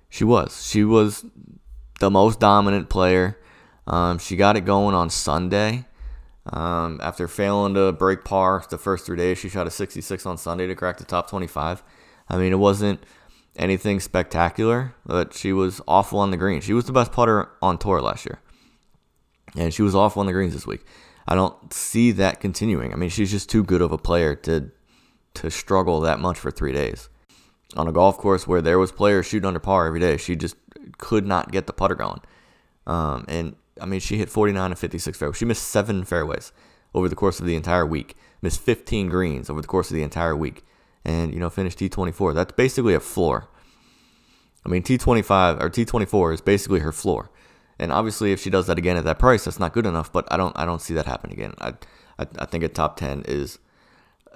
[0.10, 0.66] She was.
[0.66, 1.26] She was
[2.00, 3.38] the most dominant player.
[3.88, 5.86] Um, she got it going on Sunday.
[6.48, 10.38] Um, after failing to break par the first three days, she shot a 66 on
[10.38, 11.84] Sunday to crack the top 25.
[12.30, 13.04] I mean, it wasn't
[13.56, 16.62] anything spectacular, but she was awful on the green.
[16.62, 18.40] She was the best putter on tour last year,
[19.58, 20.86] and she was off on the greens this week.
[21.28, 22.94] I don't see that continuing.
[22.94, 24.72] I mean, she's just too good of a player to
[25.36, 27.10] to struggle that much for three days
[27.76, 30.18] on a golf course where there was players shooting under par every day.
[30.18, 30.56] She just
[30.98, 32.22] could not get the putter going.
[32.88, 35.38] Um, and I mean, she hit 49 and 56 fairways.
[35.38, 36.52] She missed seven fairways
[36.94, 38.16] over the course of the entire week.
[38.42, 40.64] Missed 15 greens over the course of the entire week,
[41.04, 42.34] and you know finished T24.
[42.36, 43.50] That's basically a floor.
[44.66, 47.30] I mean, T25 or T24 is basically her floor.
[47.78, 50.12] And obviously, if she does that again at that price, that's not good enough.
[50.12, 51.54] But I don't, I don't see that happen again.
[51.60, 51.74] I,
[52.18, 53.60] I, I think a top 10 is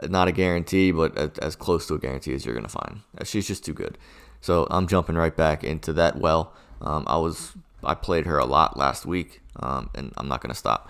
[0.08, 3.02] not a guarantee, but as close to a guarantee as you're gonna find.
[3.24, 3.98] She's just too good.
[4.42, 6.54] So I'm jumping right back into that well.
[6.82, 10.54] Um, I was I played her a lot last week, um, and I'm not gonna
[10.54, 10.90] stop.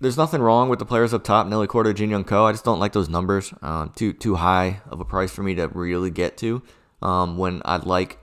[0.00, 2.44] There's nothing wrong with the players up top, Nelly Korda, Jin Young Ko.
[2.46, 3.54] I just don't like those numbers.
[3.62, 6.62] Um, too too high of a price for me to really get to.
[7.00, 8.18] Um, when I'd like,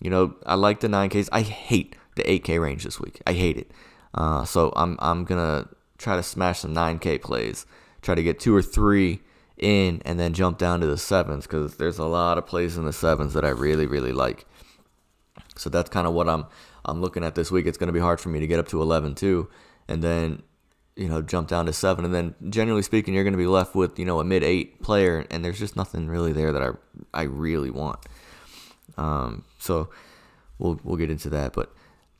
[0.00, 1.28] you know, I like the 9Ks.
[1.32, 3.20] I hate the 8K range this week.
[3.26, 3.70] I hate it.
[4.14, 7.66] Uh, so I'm I'm gonna try to smash some 9K plays.
[8.02, 9.20] Try to get two or three
[9.56, 12.84] in and then jump down to the sevens because there's a lot of plays in
[12.84, 14.46] the sevens that I really really like.
[15.56, 16.46] So that's kind of what I'm
[16.84, 17.66] I'm looking at this week.
[17.66, 19.48] It's to be hard for me to get up to 11 too,
[19.88, 20.42] and then
[20.96, 23.98] you know jump down to seven, and then generally speaking, you're to be left with
[23.98, 26.70] you know a mid eight player, and there's just nothing really there that I
[27.12, 28.00] I really want.
[28.96, 29.90] Um, so
[30.58, 31.73] we'll we'll get into that, but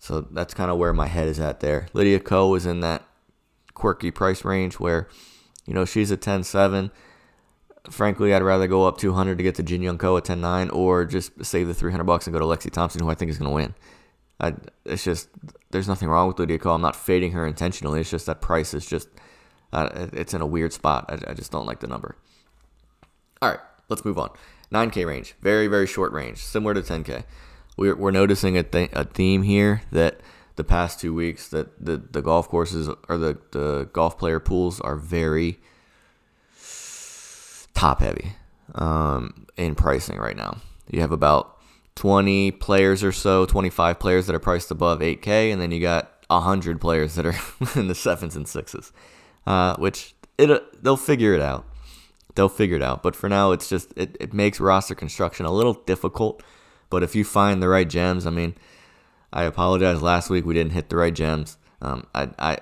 [0.05, 1.89] so that's kind of where my head is at there.
[1.95, 3.03] Lydia Ko is in that
[3.73, 5.09] quirky price range where
[5.67, 6.91] you know she's a 10-7
[7.91, 11.05] frankly, I'd rather go up 200 to get to Jin Young Ko at 10-9 or
[11.05, 13.51] just save the 300 bucks and go to Lexi Thompson, who I think is going
[13.51, 13.75] to win.
[14.41, 15.29] I, it's just
[15.71, 16.73] there's nothing wrong with Lydia Ko.
[16.73, 18.01] I'm not fading her intentionally.
[18.01, 19.09] It's just that price is just
[19.73, 21.07] uh, it's in a weird spot.
[21.09, 22.17] I, I just don't like the number.
[23.41, 24.31] All right, let's move on.
[24.73, 27.25] 9K range, very very short range, similar to 10K.
[27.77, 30.21] We're, we're noticing a, th- a theme here that
[30.57, 34.81] the past two weeks that the, the golf courses or the, the golf player pools
[34.81, 35.59] are very
[37.75, 38.33] top heavy
[38.75, 40.59] um, in pricing right now.
[40.91, 41.59] You have about
[41.97, 46.25] 20 players or so, 25 players that are priced above 8K, and then you got
[46.29, 47.35] 100 players that are
[47.77, 48.93] in the sevens and sixes,
[49.47, 51.65] uh, which it they'll figure it out.
[52.35, 53.03] They'll figure it out.
[53.03, 56.43] But for now, it's just it, it makes roster construction a little difficult.
[56.95, 58.55] But if you find the right gems, I mean,
[59.33, 60.01] I apologize.
[60.01, 61.59] Last week we didn't hit the right gems.
[61.83, 62.59] Um, I, I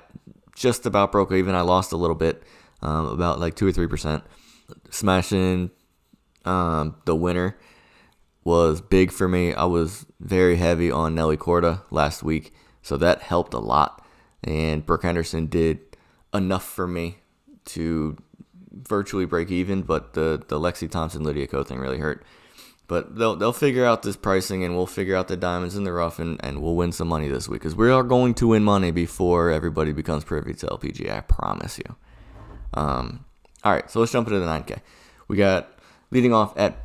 [0.56, 1.54] just about broke even.
[1.54, 2.42] I lost a little bit,
[2.80, 4.24] um, about like two or three percent.
[4.88, 5.70] Smashing
[6.46, 7.58] um, the winner
[8.42, 9.52] was big for me.
[9.52, 14.02] I was very heavy on Nelly Korda last week, so that helped a lot.
[14.42, 15.78] And Brooke Henderson did
[16.32, 17.18] enough for me
[17.66, 18.16] to
[18.72, 22.24] virtually break even, but the the Lexi Thompson Lydia Ko thing really hurt.
[22.88, 25.92] But they'll they'll figure out this pricing, and we'll figure out the diamonds in the
[25.92, 28.64] rough, and, and we'll win some money this week because we are going to win
[28.64, 31.10] money before everybody becomes privy to LPG.
[31.10, 31.96] I promise you.
[32.74, 33.24] Um,
[33.64, 34.80] all right, so let's jump into the 9K.
[35.28, 35.78] We got
[36.10, 36.76] leading off at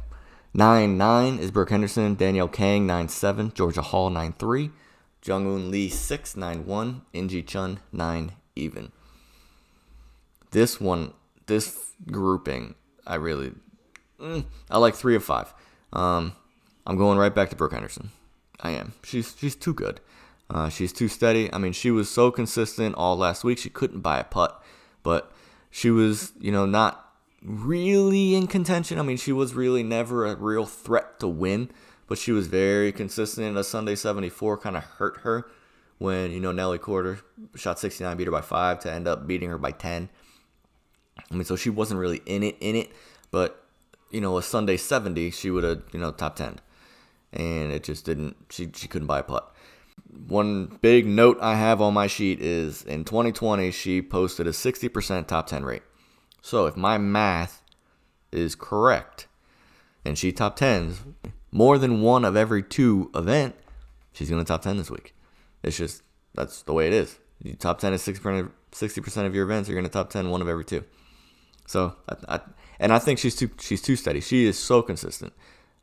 [0.54, 4.72] 9 9 is Brooke Henderson, Danielle Kang 9 7, Georgia Hall 9 3,
[5.22, 8.92] Jeongeun Lee 6 9 1, In Gee Chun 9 even.
[10.52, 11.14] This one,
[11.46, 13.54] this grouping, I really,
[14.20, 15.54] mm, I like three of five.
[15.94, 16.34] Um,
[16.86, 18.12] I'm going right back to Brooke Henderson.
[18.60, 18.94] I am.
[19.04, 20.00] She's she's too good.
[20.50, 21.52] Uh, she's too steady.
[21.54, 23.58] I mean, she was so consistent all last week.
[23.58, 24.64] She couldn't buy a putt,
[25.04, 25.32] but
[25.70, 27.08] she was, you know, not
[27.42, 28.98] really in contention.
[28.98, 31.70] I mean, she was really never a real threat to win,
[32.08, 33.48] but she was very consistent.
[33.48, 35.50] And a Sunday 74 kind of hurt her
[35.98, 37.22] when, you know, Nelly Korda
[37.56, 40.10] shot 69, beat her by five to end up beating her by 10.
[41.30, 42.92] I mean, so she wasn't really in it, in it,
[43.32, 43.66] but,
[44.10, 46.60] you know, a Sunday 70, she would have, you know, top 10.
[47.34, 49.54] And it just didn't, she, she couldn't buy a putt.
[50.28, 55.28] One big note I have on my sheet is in 2020, she posted a 60%
[55.28, 55.84] top 10 rate.
[56.42, 57.62] So if my math
[58.32, 59.28] is correct
[60.06, 60.98] and she top 10s
[61.52, 63.56] more than one of every two event,
[64.14, 65.14] she's going to top 10 this week.
[65.64, 67.20] It's just, that's the way it is.
[67.44, 70.42] You top 10 is 60%, 60% of your events, you're going to top 10 one
[70.42, 70.84] of every two.
[71.66, 72.40] So, I, I,
[72.80, 74.20] and I think she's too, she's too steady.
[74.20, 75.34] She is so consistent.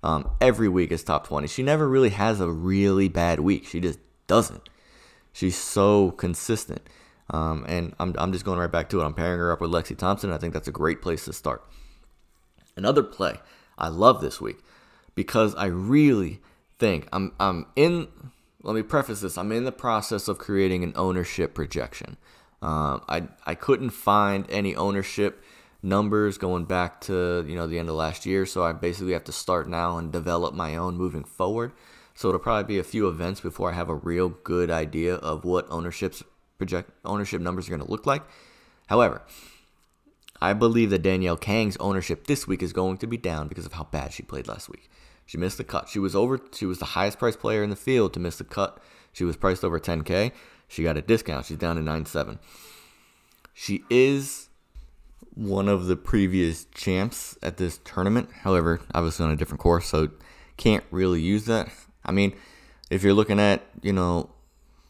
[0.03, 1.47] Um, every week is top 20.
[1.49, 3.67] She never really has a really bad week.
[3.67, 4.69] She just doesn't.
[5.33, 6.83] She's so consistent.
[7.31, 9.05] Um, and I'm, I'm just going right back to it.
[9.05, 10.31] I'm pairing her up with Lexi Thompson.
[10.31, 11.65] I think that's a great place to start.
[12.77, 13.39] Another play
[13.79, 14.59] I love this week
[15.15, 16.41] because I really
[16.79, 18.09] think I'm, I'm in.
[18.63, 19.39] Let me preface this.
[19.39, 22.17] I'm in the process of creating an ownership projection.
[22.63, 25.43] Um, I I couldn't find any ownership
[25.85, 29.25] numbers going back to you know the end of last year, so I basically have
[29.25, 31.73] to start now and develop my own moving forward.
[32.15, 35.45] So it'll probably be a few events before I have a real good idea of
[35.45, 36.23] what ownership's
[36.59, 38.23] project ownership numbers are going to look like.
[38.87, 39.23] However,
[40.41, 43.73] I believe that Danielle Kang's ownership this week is going to be down because of
[43.73, 44.91] how bad she played last week.
[45.27, 45.89] She missed the cut.
[45.89, 46.39] She was over.
[46.53, 48.79] She was the highest priced player in the field to miss the cut.
[49.13, 50.33] She was priced over 10k.
[50.69, 51.47] She got a discount.
[51.47, 52.39] She's down to 9.7.
[53.53, 54.49] She is
[55.35, 58.31] one of the previous champs at this tournament.
[58.43, 60.11] However, obviously on a different course, so
[60.57, 61.69] can't really use that.
[62.05, 62.35] I mean,
[62.91, 64.31] if you're looking at you know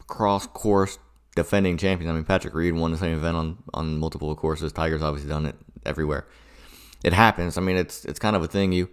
[0.07, 0.97] cross course
[1.35, 2.09] defending champions.
[2.09, 4.71] I mean, Patrick Reed won the same event on, on multiple courses.
[4.71, 6.25] Tiger's obviously done it everywhere.
[7.03, 7.57] It happens.
[7.57, 8.71] I mean, it's it's kind of a thing.
[8.71, 8.89] You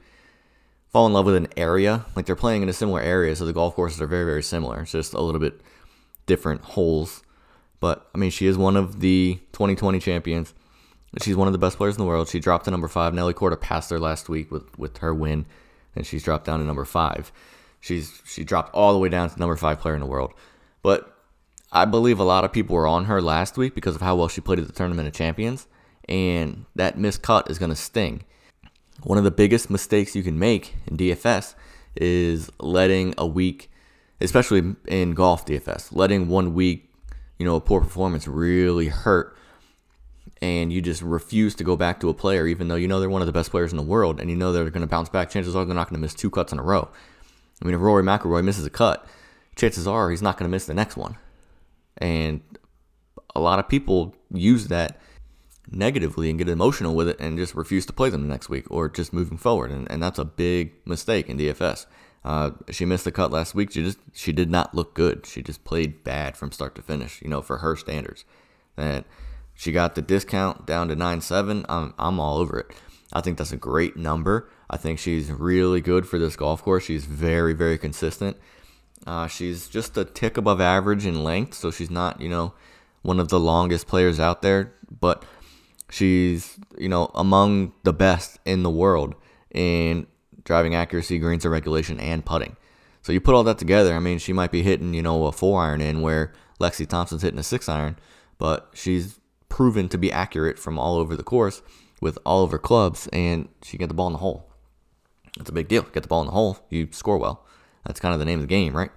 [0.90, 3.52] fall in love with an area, like they're playing in a similar area, so the
[3.52, 4.82] golf courses are very very similar.
[4.82, 5.60] It's just a little bit
[6.26, 7.22] different holes.
[7.80, 10.52] But I mean, she is one of the 2020 champions.
[11.20, 12.28] She's one of the best players in the world.
[12.28, 13.12] She dropped to number five.
[13.12, 15.44] Nelly Korda passed her last week with, with her win,
[15.94, 17.30] and she's dropped down to number five.
[17.80, 20.32] She's she dropped all the way down to number five player in the world.
[20.82, 21.14] But
[21.70, 24.28] I believe a lot of people were on her last week because of how well
[24.28, 25.66] she played at the Tournament of Champions,
[26.08, 28.24] and that miscut is going to sting.
[29.02, 31.54] One of the biggest mistakes you can make in DFS
[31.96, 33.70] is letting a week,
[34.20, 36.90] especially in golf DFS, letting one week,
[37.38, 39.36] you know, a poor performance really hurt
[40.42, 43.08] and you just refuse to go back to a player even though you know they're
[43.08, 45.08] one of the best players in the world and you know they're going to bounce
[45.08, 46.88] back chances are they're not going to miss two cuts in a row
[47.62, 49.06] i mean if rory mcilroy misses a cut
[49.56, 51.16] chances are he's not going to miss the next one
[51.96, 52.42] and
[53.34, 55.00] a lot of people use that
[55.70, 58.70] negatively and get emotional with it and just refuse to play them the next week
[58.70, 59.70] or just moving forward.
[59.70, 61.86] And, and that's a big mistake in DFS.
[62.24, 63.72] Uh, she missed the cut last week.
[63.72, 65.26] She just she did not look good.
[65.26, 67.20] She just played bad from start to finish.
[67.20, 68.24] You know, for her standards.
[68.76, 69.04] And
[69.62, 71.64] she got the discount down to nine seven.
[71.68, 72.72] I'm I'm all over it.
[73.12, 74.50] I think that's a great number.
[74.68, 76.82] I think she's really good for this golf course.
[76.82, 78.36] She's very very consistent.
[79.06, 82.54] Uh, she's just a tick above average in length, so she's not you know
[83.02, 85.24] one of the longest players out there, but
[85.88, 89.14] she's you know among the best in the world
[89.54, 90.08] in
[90.42, 92.56] driving accuracy, greens and regulation, and putting.
[93.02, 93.94] So you put all that together.
[93.94, 97.22] I mean, she might be hitting you know a four iron in where Lexi Thompson's
[97.22, 97.96] hitting a six iron,
[98.38, 99.20] but she's
[99.52, 101.60] proven to be accurate from all over the course
[102.00, 104.50] with all of her clubs, and she get the ball in the hole.
[105.36, 105.82] That's a big deal.
[105.82, 107.44] Get the ball in the hole, you score well.
[107.84, 108.90] That's kind of the name of the game, right?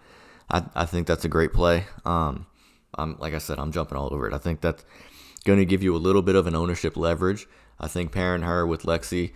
[0.49, 1.87] I, I think that's a great play.
[2.05, 2.45] Um,
[2.97, 4.33] I'm like I said, I'm jumping all over it.
[4.33, 4.85] I think that's
[5.43, 7.47] going to give you a little bit of an ownership leverage.
[7.77, 9.33] I think pairing her with Lexi,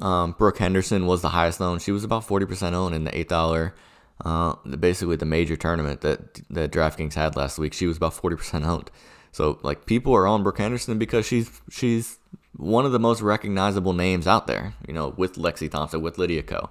[0.00, 1.82] um, Brooke Henderson was the highest owned.
[1.82, 3.76] She was about 40% owned in the eight dollar,
[4.24, 7.74] uh, basically the major tournament that that DraftKings had last week.
[7.74, 8.90] She was about 40% owned.
[9.32, 12.18] So like people are on Brooke Henderson because she's she's
[12.56, 14.74] one of the most recognizable names out there.
[14.86, 16.70] You know, with Lexi Thompson, with Lydia Ko,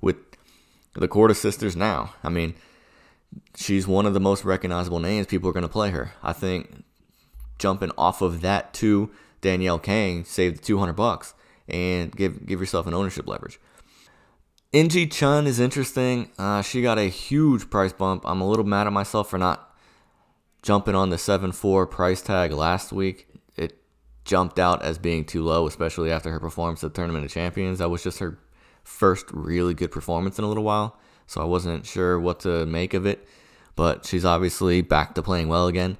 [0.00, 0.16] with
[0.94, 1.76] the Korda sisters.
[1.76, 2.54] Now, I mean,
[3.54, 5.26] she's one of the most recognizable names.
[5.26, 6.12] People are going to play her.
[6.22, 6.84] I think
[7.58, 11.34] jumping off of that to Danielle Kang, save the 200 bucks
[11.68, 13.60] and give give yourself an ownership leverage.
[14.72, 16.30] In Gee Chun is interesting.
[16.38, 18.22] Uh, she got a huge price bump.
[18.26, 19.67] I'm a little mad at myself for not
[20.62, 23.28] jumping on the 7-4 price tag last week.
[23.56, 23.78] It
[24.24, 27.78] jumped out as being too low, especially after her performance at the Tournament of Champions.
[27.78, 28.38] That was just her
[28.84, 32.94] first really good performance in a little while, so I wasn't sure what to make
[32.94, 33.26] of it.
[33.76, 35.98] But she's obviously back to playing well again.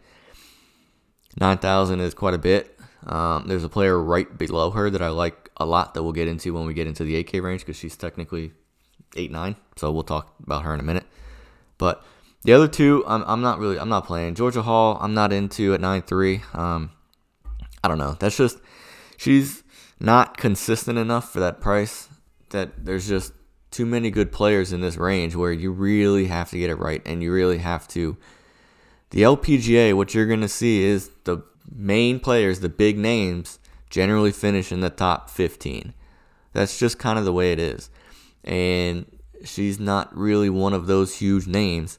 [1.41, 2.79] 9,000 is quite a bit.
[3.07, 6.29] Um, there's a player right below her that I like a lot that we'll get
[6.29, 8.53] into when we get into the 8K range because she's technically
[9.17, 9.57] 8 9.
[9.77, 11.05] So we'll talk about her in a minute.
[11.79, 12.05] But
[12.45, 14.35] the other two, I'm, I'm not really, I'm not playing.
[14.35, 16.43] Georgia Hall, I'm not into at 9 3.
[16.55, 16.91] Um,
[17.83, 18.17] I don't know.
[18.19, 18.59] That's just,
[19.17, 19.63] she's
[20.01, 22.09] not consistent enough for that price
[22.51, 23.33] that there's just
[23.71, 27.03] too many good players in this range where you really have to get it right
[27.05, 28.17] and you really have to.
[29.11, 33.59] The LPGA, what you're going to see is the main players, the big names,
[33.91, 35.95] generally finish in the top 15.
[36.53, 37.91] That's just kind of the way it is.
[38.45, 39.07] And
[39.45, 41.99] she's not really one of those huge names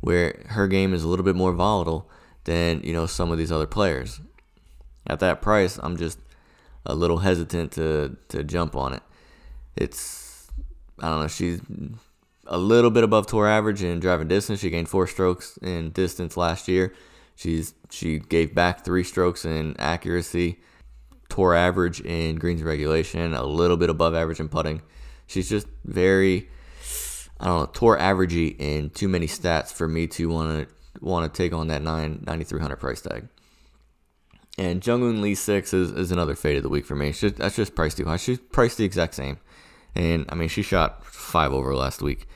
[0.00, 2.08] where her game is a little bit more volatile
[2.44, 4.20] than, you know, some of these other players.
[5.06, 6.18] At that price, I'm just
[6.86, 9.02] a little hesitant to to jump on it.
[9.76, 10.50] It's
[11.00, 11.60] I don't know, she's
[12.46, 14.60] a little bit above tour average in driving distance.
[14.60, 16.94] She gained four strokes in distance last year.
[17.36, 20.60] She's she gave back three strokes in accuracy,
[21.28, 24.82] tour average in greens regulation, a little bit above average in putting.
[25.26, 26.48] She's just very
[27.40, 30.74] I don't know, tour averagey in too many stats for me to want to
[31.04, 33.28] want to take on that 9 9300 price tag.
[34.56, 37.12] And Jeongeun Lee 6 is, is another fade of the week for me.
[37.12, 38.16] Just, that's just priced too high.
[38.16, 39.38] She's priced the exact same.
[39.94, 42.26] And I mean, she shot 5 over last week.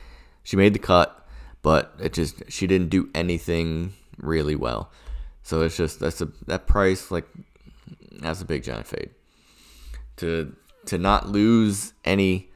[0.45, 1.27] She made the cut,
[1.63, 4.91] but it just she didn't do anything really well.
[5.43, 7.27] So it's just that's a that price like
[8.21, 9.11] that's a big giant fade.
[10.17, 10.55] To
[10.87, 12.51] to not lose any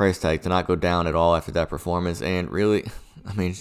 [0.00, 2.86] price tag, to not go down at all after that performance, and really,
[3.26, 3.54] I mean,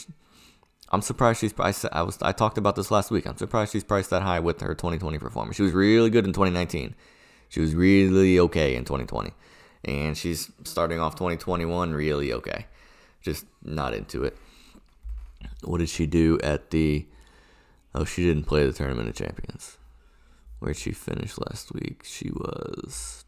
[0.89, 1.85] I'm surprised she's priced.
[1.91, 3.27] I was I talked about this last week.
[3.27, 5.57] I'm surprised she's priced that high with her 2020 performance.
[5.57, 6.95] She was really good in 2019.
[7.49, 9.33] She was really okay in 2020,
[9.83, 12.67] and she's starting off 2021 really okay.
[13.21, 14.37] Just not into it.
[15.65, 17.05] What did she do at the?
[17.93, 19.77] Oh, she didn't play the Tournament of Champions.
[20.59, 22.03] Where'd she finished last week?
[22.05, 23.25] She was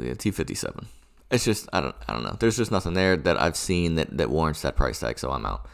[0.00, 0.86] yeah, T fifty seven.
[1.30, 2.36] It's just I don't I don't know.
[2.38, 5.46] There's just nothing there that I've seen that that warrants that price tag, so I'm
[5.46, 5.66] out.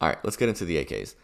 [0.00, 1.14] All right, let's get into the AKs.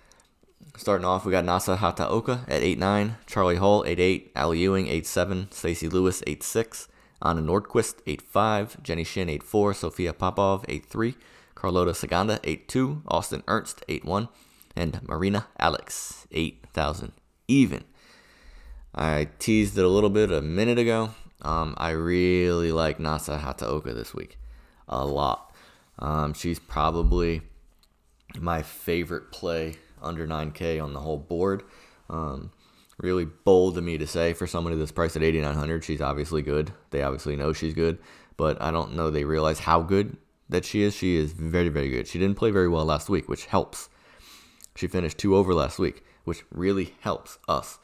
[0.77, 5.53] Starting off, we got Nasa Hataoka at eight 8'9, Charley Hull 8'8, Ally Ewing 8'7,
[5.53, 6.87] Stacy Lewis 8'6,
[7.23, 11.17] Anna Nordqvist 8'5, Jenny Shin 8'4, Sophia Popov 8'3,
[11.55, 14.29] Carlota Ciganda 8'2, Austin Ernst 8'1,
[14.77, 17.13] and Marina Alex 8,000
[17.49, 17.85] even.
[18.95, 21.11] I teased it a little bit a minute ago.
[21.43, 24.39] Um, I really like Nasa Hataoka this week.
[24.89, 25.55] A lot.
[25.99, 27.43] Um, she's probably
[28.39, 31.63] my favorite play under 9K on the whole board.
[32.09, 32.51] Um,
[33.03, 36.73] really bold of me to say for somebody that's priced at 8900 she's obviously good
[36.91, 37.99] they obviously know she's good
[38.37, 40.17] but i don't know they realize how good
[40.49, 43.29] that she is she is very very good she didn't play very well last week
[43.29, 43.89] which helps
[44.77, 47.79] she finished two over last week which really helps us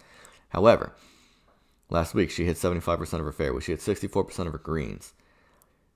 [0.51, 0.93] however
[1.91, 5.14] last week she hit 75% of her fairway she hit 64% of her greens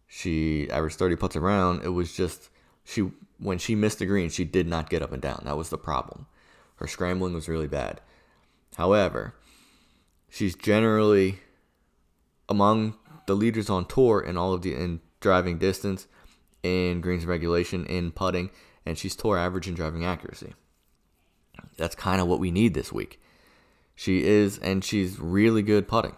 [0.08, 1.84] She averaged 30 putts around.
[1.84, 2.50] It was just
[2.84, 5.42] she when she missed the green, she did not get up and down.
[5.44, 6.26] That was the problem.
[6.76, 8.00] Her scrambling was really bad.
[8.76, 9.34] However,
[10.28, 11.40] she's generally
[12.48, 16.08] among the leaders on tour in all of the in driving distance,
[16.64, 18.50] in greens regulation, in putting,
[18.84, 20.54] and she's tour average in driving accuracy.
[21.76, 23.19] That's kind of what we need this week.
[24.00, 26.16] She is, and she's really good putting.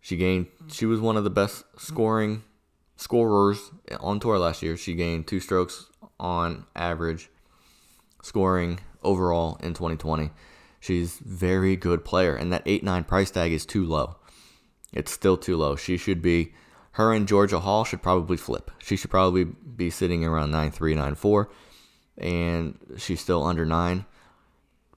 [0.00, 0.46] She gained.
[0.68, 2.44] She was one of the best scoring
[2.94, 4.76] scorers on tour last year.
[4.76, 5.86] She gained two strokes
[6.20, 7.28] on average
[8.22, 10.30] scoring overall in 2020.
[10.78, 14.18] She's very good player, and that eight nine price tag is too low.
[14.92, 15.74] It's still too low.
[15.74, 16.54] She should be.
[16.92, 18.70] Her and Georgia Hall should probably flip.
[18.78, 21.50] She should probably be sitting around nine three nine four,
[22.16, 24.06] and she's still under nine.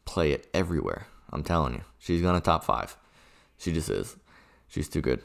[0.06, 1.08] Play it everywhere.
[1.32, 2.98] I'm telling you, she's gonna top five.
[3.58, 4.16] She just is.
[4.68, 5.22] She's too good.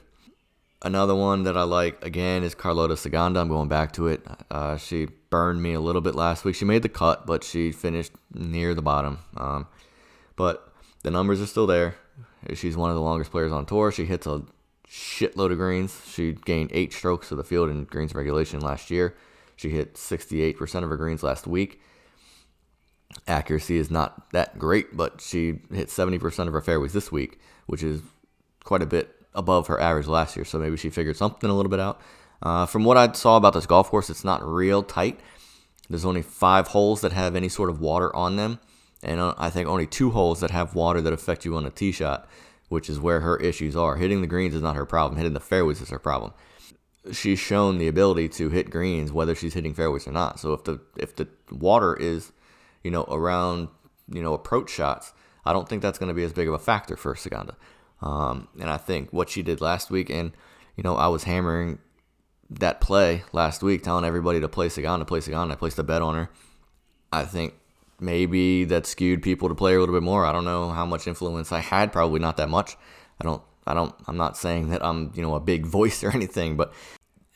[0.82, 3.40] Another one that I like again is Carlota Ciganda.
[3.40, 4.26] I'm going back to it.
[4.50, 6.54] Uh, she burned me a little bit last week.
[6.54, 9.18] She made the cut, but she finished near the bottom.
[9.36, 9.66] Um,
[10.36, 11.96] but the numbers are still there.
[12.52, 13.90] She's one of the longest players on tour.
[13.92, 14.42] She hits a
[14.86, 16.02] shitload of greens.
[16.06, 19.14] She gained eight strokes to the field in greens regulation last year.
[19.56, 21.80] She hit 68% of her greens last week.
[23.26, 27.82] Accuracy is not that great, but she hit 70% of her fairways this week, which
[27.82, 28.02] is
[28.64, 30.44] quite a bit above her average last year.
[30.44, 32.00] So maybe she figured something a little bit out.
[32.42, 35.18] Uh, from what I saw about this golf course, it's not real tight.
[35.88, 38.58] There's only five holes that have any sort of water on them,
[39.02, 41.70] and uh, I think only two holes that have water that affect you on a
[41.70, 42.28] tee shot,
[42.68, 43.96] which is where her issues are.
[43.96, 45.16] Hitting the greens is not her problem.
[45.16, 46.32] Hitting the fairways is her problem.
[47.12, 50.40] She's shown the ability to hit greens whether she's hitting fairways or not.
[50.40, 52.32] So if the if the water is,
[52.84, 53.68] you know, around
[54.08, 55.12] you know approach shots,
[55.44, 57.56] I don't think that's going to be as big of a factor for Ciganda.
[58.00, 60.32] Um, and I think what she did last week, and
[60.76, 61.78] you know, I was hammering
[62.50, 65.52] that play last week, telling everybody to play Ciganda, play Ciganda.
[65.52, 66.30] I placed a bet on her.
[67.12, 67.54] I think
[68.00, 70.26] maybe that skewed people to play her a little bit more.
[70.26, 71.92] I don't know how much influence I had.
[71.92, 72.76] Probably not that much.
[73.20, 73.42] I don't.
[73.66, 73.94] I don't.
[74.06, 76.72] I'm not saying that I'm you know a big voice or anything, but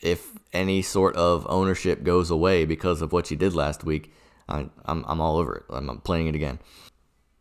[0.01, 4.13] if any sort of ownership goes away because of what she did last week,
[4.49, 5.63] I, I'm I'm all over it.
[5.69, 6.59] I'm, I'm playing it again.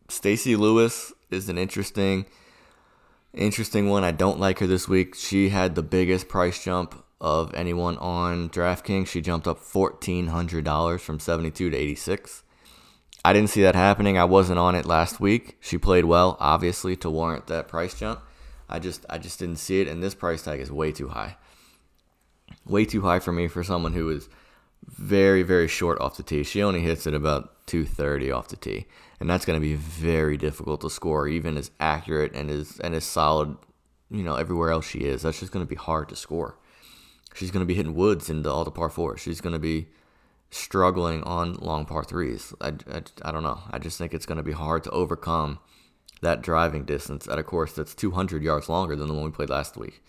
[0.08, 2.26] Stacy Lewis is an interesting
[3.34, 4.04] Interesting one.
[4.04, 5.14] I don't like her this week.
[5.14, 9.06] She had the biggest price jump of anyone on DraftKings.
[9.06, 12.42] She jumped up $1,400 from 72 to 86.
[13.24, 14.16] I didn't see that happening.
[14.16, 15.58] I wasn't on it last week.
[15.60, 18.20] She played well, obviously, to warrant that price jump.
[18.68, 21.36] I just I just didn't see it, and this price tag is way too high.
[22.66, 24.28] Way too high for me for someone who is
[24.86, 26.42] very, very short off the tee.
[26.42, 28.86] She only hits it about 230 off the tee
[29.20, 32.94] and that's going to be very difficult to score, even as accurate and as and
[32.94, 33.56] as solid,
[34.10, 35.22] you know, everywhere else she is.
[35.22, 36.58] That's just going to be hard to score.
[37.34, 39.20] She's going to be hitting woods into all the par fours.
[39.20, 39.88] She's going to be
[40.50, 42.54] struggling on long par threes.
[42.60, 43.60] I, I, I don't know.
[43.70, 45.58] I just think it's going to be hard to overcome
[46.20, 49.50] that driving distance at a course that's 200 yards longer than the one we played
[49.50, 50.02] last week.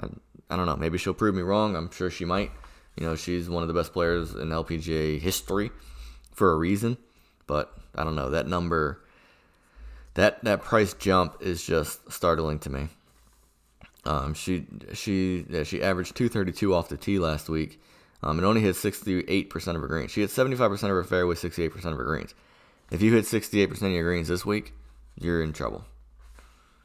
[0.00, 0.08] I,
[0.50, 0.76] I don't know.
[0.76, 1.76] Maybe she'll prove me wrong.
[1.76, 2.50] I'm sure she might.
[2.98, 5.70] You know, she's one of the best players in LPGA history
[6.32, 6.96] for a reason.
[7.46, 9.04] But I don't know that number.
[10.14, 12.88] That that price jump is just startling to me.
[14.04, 17.80] Um, she she yeah, she averaged 232 off the tee last week,
[18.22, 20.10] um, and only hit 68% of her greens.
[20.10, 22.34] She hit 75% of her fairway, 68% of her greens.
[22.90, 24.72] If you hit 68% of your greens this week,
[25.20, 25.84] you're in trouble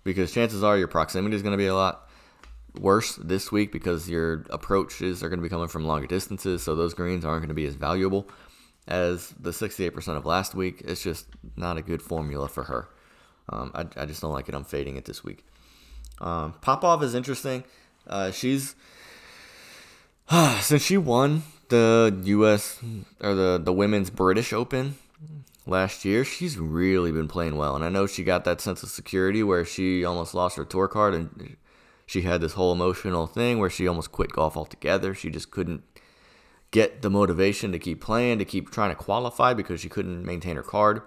[0.04, 2.10] because chances are your proximity is going to be a lot
[2.80, 6.76] worse this week because your approaches are going to be coming from longer distances, so
[6.76, 8.28] those greens aren't going to be as valuable
[8.88, 10.82] as the 68% of last week.
[10.86, 12.90] It's just not a good formula for her.
[13.50, 14.56] Um, I, I, just don't like it.
[14.56, 15.46] I'm fading it this week.
[16.22, 17.64] Um, Popov is interesting.
[18.08, 18.76] Uh, she's
[20.62, 22.80] since she won the U.S.
[23.20, 24.96] or the the Women's British Open
[25.66, 27.76] last year, she's really been playing well.
[27.76, 30.88] And I know she got that sense of security where she almost lost her tour
[30.88, 31.58] card and
[32.14, 35.16] she had this whole emotional thing where she almost quit golf altogether.
[35.16, 35.82] She just couldn't
[36.70, 40.56] get the motivation to keep playing, to keep trying to qualify because she couldn't maintain
[40.56, 41.02] her card.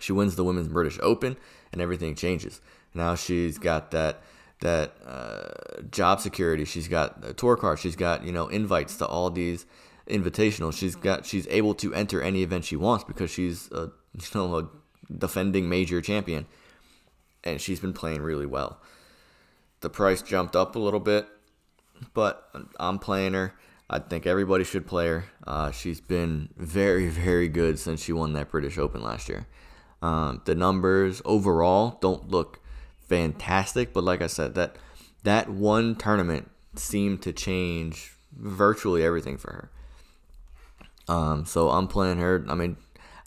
[0.00, 1.36] She wins the Women's British Open,
[1.70, 2.62] and everything changes.
[2.94, 4.22] Now she's got that
[4.62, 6.64] that uh, job security.
[6.64, 7.78] She's got a tour card.
[7.78, 9.66] She's got you know invites to all these
[10.08, 10.78] invitationals.
[10.78, 14.60] She's got she's able to enter any event she wants because she's a you know
[14.60, 14.68] a
[15.14, 16.46] defending major champion,
[17.44, 18.80] and she's been playing really well.
[19.86, 21.28] The price jumped up a little bit,
[22.12, 23.54] but I'm playing her.
[23.88, 25.26] I think everybody should play her.
[25.46, 29.46] Uh, she's been very, very good since she won that British Open last year.
[30.02, 32.58] Um, the numbers overall don't look
[32.98, 34.74] fantastic, but like I said, that
[35.22, 39.52] that one tournament seemed to change virtually everything for
[41.06, 41.14] her.
[41.14, 42.44] Um, so I'm playing her.
[42.48, 42.76] I mean,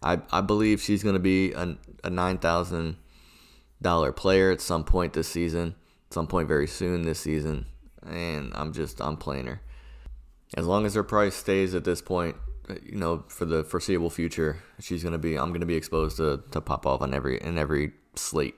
[0.03, 2.97] I I believe she's going to be a, a nine thousand
[3.82, 5.76] dollar player at some point this season,
[6.10, 7.66] some point very soon this season,
[8.05, 9.62] and I'm just I'm playing her.
[10.57, 12.36] As long as her price stays at this point,
[12.84, 16.62] you know, for the foreseeable future, she's gonna be I'm gonna be exposed to, to
[16.62, 18.55] Popov on every in every slate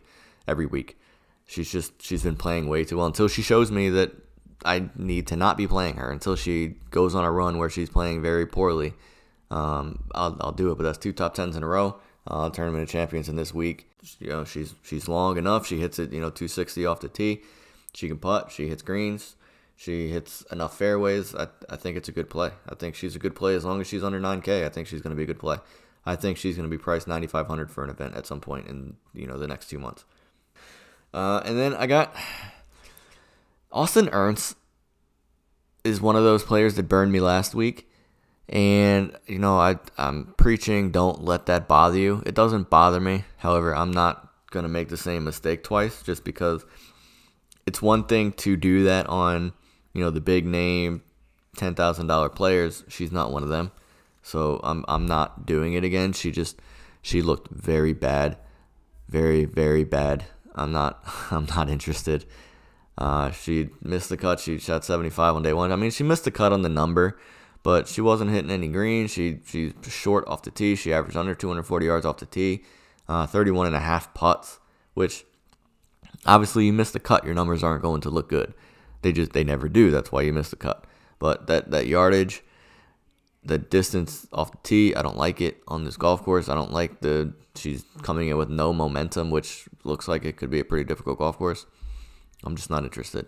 [0.47, 0.97] every week.
[1.45, 4.11] She's just she's been playing way too well until she shows me that
[4.63, 7.89] I need to not be playing her until she goes on a run where she's
[7.89, 8.93] playing very poorly.
[9.49, 11.99] Um, I'll, I'll do it, but that's two top tens in a row.
[12.27, 13.89] Uh, tournament of champions in this week.
[14.19, 15.67] You know, she's she's long enough.
[15.67, 17.41] She hits it, you know, 260 off the tee.
[17.93, 18.51] She can putt.
[18.51, 19.35] She hits greens.
[19.75, 21.33] She hits enough fairways.
[21.33, 22.51] I, I think it's a good play.
[22.69, 24.63] I think she's a good play as long as she's under 9K.
[24.63, 25.57] I think she's going to be a good play.
[26.05, 28.97] I think she's going to be priced 9,500 for an event at some point in
[29.13, 30.05] you know the next two months.
[31.13, 32.15] Uh, and then I got
[33.71, 34.55] Austin Ernst
[35.83, 37.90] is one of those players that burned me last week.
[38.51, 42.21] And, you know, I, I'm preaching don't let that bother you.
[42.25, 43.23] It doesn't bother me.
[43.37, 46.65] However, I'm not going to make the same mistake twice just because
[47.65, 49.53] it's one thing to do that on,
[49.93, 51.01] you know, the big name
[51.55, 52.83] $10,000 players.
[52.89, 53.71] She's not one of them.
[54.21, 56.11] So I'm, I'm not doing it again.
[56.11, 56.61] She just,
[57.01, 58.37] she looked very bad.
[59.07, 60.25] Very, very bad.
[60.55, 62.25] I'm not, I'm not interested.
[62.97, 64.41] Uh, she missed the cut.
[64.41, 65.71] She shot 75 on day one.
[65.71, 67.17] I mean, she missed the cut on the number
[67.63, 69.07] but she wasn't hitting any green.
[69.07, 70.75] She she's short off the tee.
[70.75, 72.63] She averaged under 240 yards off the tee,
[73.07, 74.59] uh, 31 and a half putts,
[74.93, 75.25] which
[76.25, 78.53] obviously you miss the cut, your numbers aren't going to look good.
[79.01, 79.91] They just they never do.
[79.91, 80.85] That's why you miss the cut.
[81.19, 82.43] But that that yardage,
[83.43, 86.49] the distance off the tee, I don't like it on this golf course.
[86.49, 90.49] I don't like the she's coming in with no momentum, which looks like it could
[90.49, 91.65] be a pretty difficult golf course.
[92.43, 93.27] I'm just not interested.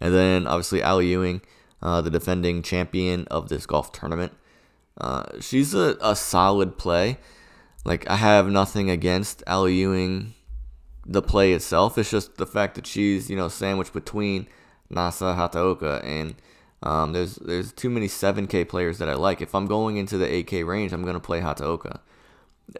[0.00, 1.42] And then obviously Ally Ewing
[1.84, 4.32] uh, the defending champion of this golf tournament.
[4.98, 7.18] Uh, she's a, a solid play.
[7.84, 10.34] Like, I have nothing against Ally Ewing,
[11.06, 11.98] the play itself.
[11.98, 14.46] It's just the fact that she's, you know, sandwiched between
[14.90, 16.34] Nasa Hataoka and
[16.84, 19.40] um, there's there's too many 7K players that I like.
[19.40, 22.00] If I'm going into the 8K range, I'm gonna play Hataoka.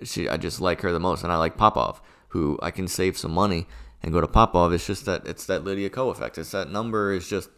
[0.03, 3.17] She, I just like her the most, and I like Popov, who I can save
[3.17, 3.67] some money
[4.03, 4.75] and go to Popov.
[4.75, 6.37] It's just that it's that Lydia Ko effect.
[6.37, 7.49] It's that number is just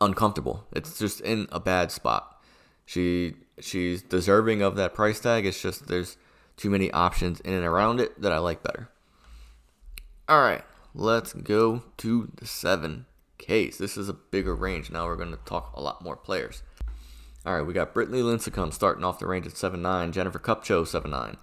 [0.00, 0.66] uncomfortable.
[0.72, 2.42] It's just in a bad spot.
[2.84, 5.46] She she's deserving of that price tag.
[5.46, 6.16] It's just there's
[6.56, 8.88] too many options in and around it that I like better.
[10.28, 10.64] All right,
[10.94, 13.06] let's go to the seven
[13.38, 13.78] case.
[13.78, 14.90] This is a bigger range.
[14.90, 16.62] Now we're going to talk a lot more players.
[17.46, 20.12] All right, we got Brittany Lincicome starting off the range at seven nine.
[20.12, 20.40] Jennifer
[20.86, 21.36] seven nine.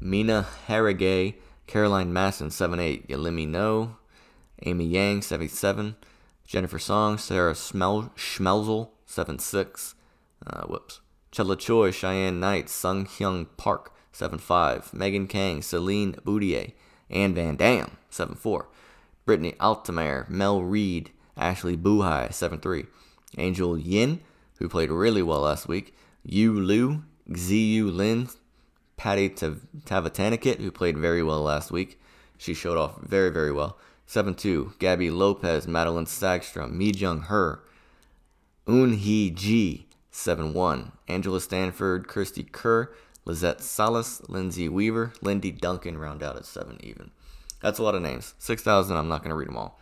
[0.00, 1.34] Mina Harigae,
[1.66, 3.06] Caroline Masson seven eight.
[3.08, 3.96] You let me know.
[4.64, 5.96] Amy Yang seventy seven.
[6.48, 9.94] Jennifer Song, Sarah Schmel- Schmelzel, 7'6.
[10.46, 11.00] Uh, whoops.
[11.30, 14.94] Chella Choi, Cheyenne Knight, Sung Hyun Park, 7 5.
[14.94, 16.72] Megan Kang, Celine Boutier,
[17.10, 18.66] Anne van Dam, 7 4.
[19.26, 22.86] Brittany Altomare, Mel Reid, Ashley Buhai, 7 3.
[23.36, 24.20] Angel Yin,
[24.58, 25.94] who played really well last week.
[26.24, 28.30] Yu Liu, Xiyu Lin,
[28.96, 32.00] Patty Tavatanakit, who played very well last week.
[32.38, 33.76] She showed off very, very well.
[34.08, 37.60] 7-2, Gaby Lopez, Madelene Sagstrom, Mi Jung Hur,
[38.66, 42.90] Un Hee Ji, 7-1, Angela Stanford, Kirsty Kerr,
[43.24, 47.10] Lizette Salas, Lindsay Weaver, Lindy Duncan round out at 7 even.
[47.60, 48.34] That's a lot of names.
[48.38, 49.78] 6,000, I'm not going to read them all.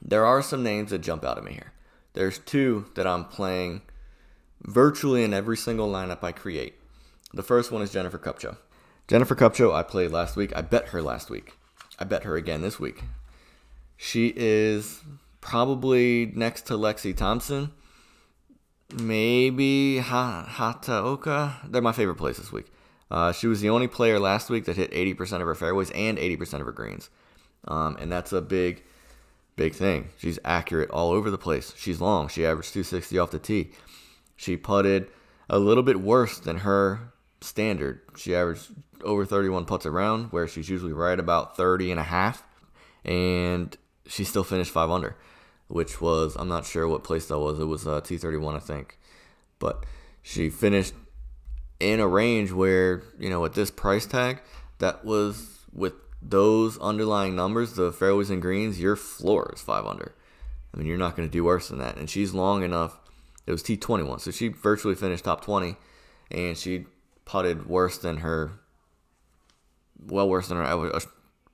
[0.00, 1.72] There are some names that jump out at me here.
[2.14, 3.82] There's two that I'm playing
[4.62, 6.74] virtually in every single lineup I create.
[7.32, 8.56] The first one is Jennifer Kupcho.
[9.08, 10.56] Jennifer Kupcho, I played last week.
[10.56, 11.58] I bet her last week.
[11.98, 13.02] I bet her again this week.
[14.04, 15.00] She is
[15.40, 17.72] probably next to Lexi Thompson.
[18.92, 21.70] Maybe ha- Hataoka.
[21.70, 22.66] They're my favorite plays this week.
[23.10, 26.18] Uh, she was the only player last week that hit 80% of her fairways and
[26.18, 27.08] 80% of her greens.
[27.66, 28.84] Um, and that's a big,
[29.56, 30.10] big thing.
[30.18, 31.72] She's accurate all over the place.
[31.74, 32.28] She's long.
[32.28, 33.70] She averaged 260 off the tee.
[34.36, 35.08] She putted
[35.48, 38.02] a little bit worse than her standard.
[38.18, 38.66] She averaged
[39.02, 42.44] over 31 putts around, where she's usually right about 30 and a half.
[43.02, 43.76] And
[44.06, 45.16] she still finished five under,
[45.68, 47.58] which was I'm not sure what place that was.
[47.58, 48.98] It was uh, T31, I think,
[49.58, 49.84] but
[50.22, 50.94] she finished
[51.80, 54.40] in a range where you know at this price tag,
[54.78, 60.14] that was with those underlying numbers, the fairways and greens, your floor is five under.
[60.72, 61.96] I mean, you're not going to do worse than that.
[61.96, 62.98] And she's long enough.
[63.46, 65.76] It was T21, so she virtually finished top 20,
[66.30, 66.86] and she
[67.26, 68.52] putted worse than her,
[70.02, 71.04] well, worse than her average,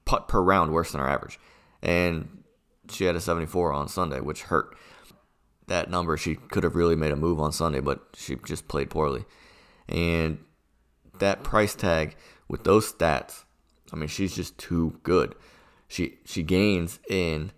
[0.04, 1.40] putt per round worse than her average.
[1.82, 2.42] And
[2.90, 4.76] she had a 74 on Sunday, which hurt.
[5.66, 8.90] that number, she could have really made a move on Sunday, but she just played
[8.90, 9.24] poorly.
[9.88, 10.38] And
[11.20, 12.16] that price tag
[12.48, 13.44] with those stats,
[13.92, 15.34] I mean, she's just too good.
[15.86, 17.52] She she gains in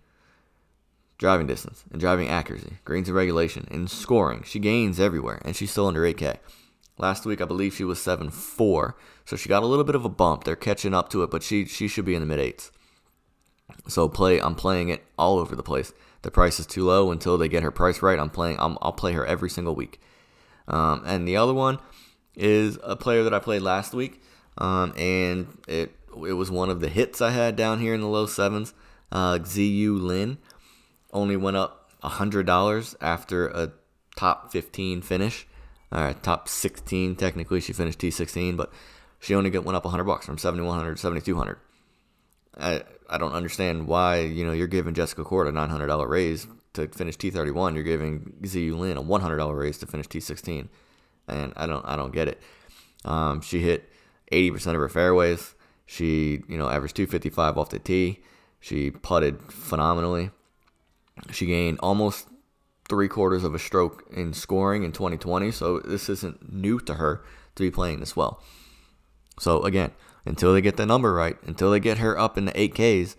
[1.17, 4.43] driving distance and driving accuracy, greens and regulation, and scoring.
[4.43, 6.37] She gains everywhere, and she's still under 8K.
[6.97, 8.93] Last week, I believe she was 7-4,
[9.25, 10.43] so she got a little bit of a bump.
[10.43, 12.71] They're catching up to it, but she she should be in the mid eights.
[13.87, 15.93] So play, I'm playing it all over the place.
[16.21, 18.17] The price is too low until they get her price right.
[18.17, 18.59] I'm playing.
[18.59, 19.99] i will play her every single week.
[20.67, 21.79] Um, and the other one
[22.35, 24.21] is a player that I played last week,
[24.57, 25.91] um, and it
[26.25, 28.73] it was one of the hits I had down here in the low sevens.
[29.11, 30.37] Uh, Xiyu Lin
[31.11, 33.71] only went up $100 after a
[34.15, 35.47] top 15 finish.
[35.91, 37.61] All right, top 16 technically.
[37.61, 38.71] She finished T16, but
[39.19, 41.57] she only went up 100 bucks from 7100 to 7200.
[42.57, 46.87] I I don't understand why you know you're giving Jessica Korda a $900 raise to
[46.87, 47.75] finish T31.
[47.75, 50.67] You're giving Xiyu Lin a $100 raise to finish T16,
[51.27, 52.41] and I don't I don't get it.
[53.05, 53.89] Um, she hit
[54.31, 55.55] 80% of her fairways.
[55.85, 58.21] She you know averaged 255 off the tee.
[58.59, 60.31] She putted phenomenally.
[61.31, 62.27] She gained almost
[62.89, 67.23] three quarters of a stroke in scoring in 2020, so this isn't new to her
[67.55, 68.41] to be playing this well.
[69.39, 69.91] So again,
[70.25, 73.15] until they get the number right, until they get her up in the 8Ks,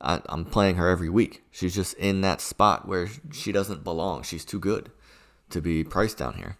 [0.00, 1.42] I, am playing her every week.
[1.50, 4.22] She's just in that spot where she doesn't belong.
[4.22, 4.90] She's too good
[5.50, 6.56] to be priced down here.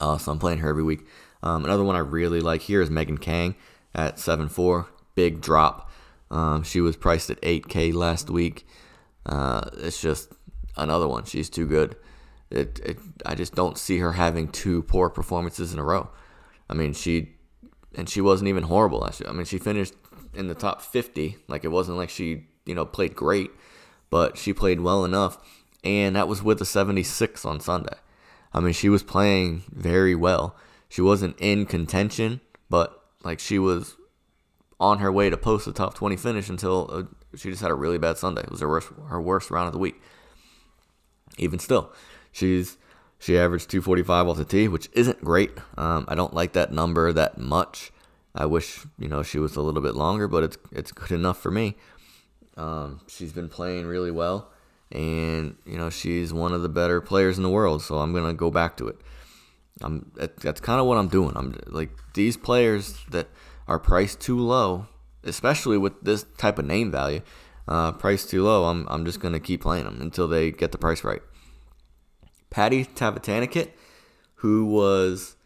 [0.00, 1.06] Uh, so I'm playing her every week.
[1.42, 3.54] Um, another one I really like here is Megan Kang
[3.94, 4.86] at 7-4.
[5.14, 5.90] Big drop.
[6.30, 8.66] Um, she was priced at 8K last week.
[9.24, 10.32] Uh, it's just
[10.76, 11.24] another one.
[11.24, 11.96] She's too good.
[12.50, 16.10] It, it, I just don't see her having two poor performances in a row.
[16.68, 17.31] I mean, she
[17.94, 19.28] and she wasn't even horrible last year.
[19.28, 19.94] I mean, she finished
[20.34, 21.36] in the top 50.
[21.48, 23.50] Like it wasn't like she, you know, played great,
[24.10, 25.38] but she played well enough,
[25.84, 27.96] and that was with a 76 on Sunday.
[28.52, 30.56] I mean, she was playing very well.
[30.88, 33.96] She wasn't in contention, but like she was
[34.78, 37.02] on her way to post the top 20 finish until uh,
[37.36, 38.42] she just had a really bad Sunday.
[38.42, 40.00] It was her worst her worst round of the week.
[41.38, 41.92] Even still,
[42.30, 42.76] she's
[43.22, 45.52] she averaged 245 off the tee, which isn't great.
[45.78, 47.92] Um, I don't like that number that much.
[48.34, 51.40] I wish you know she was a little bit longer, but it's it's good enough
[51.40, 51.76] for me.
[52.56, 54.50] Um, she's been playing really well,
[54.90, 57.82] and you know she's one of the better players in the world.
[57.82, 58.96] So I'm gonna go back to it.
[59.80, 61.36] I'm that's kind of what I'm doing.
[61.36, 63.28] I'm like these players that
[63.68, 64.88] are priced too low,
[65.22, 67.20] especially with this type of name value,
[67.68, 68.64] uh, priced too low.
[68.64, 71.22] I'm I'm just gonna keep playing them until they get the price right.
[72.52, 73.70] Patty Tavatanakit,
[74.36, 75.36] who was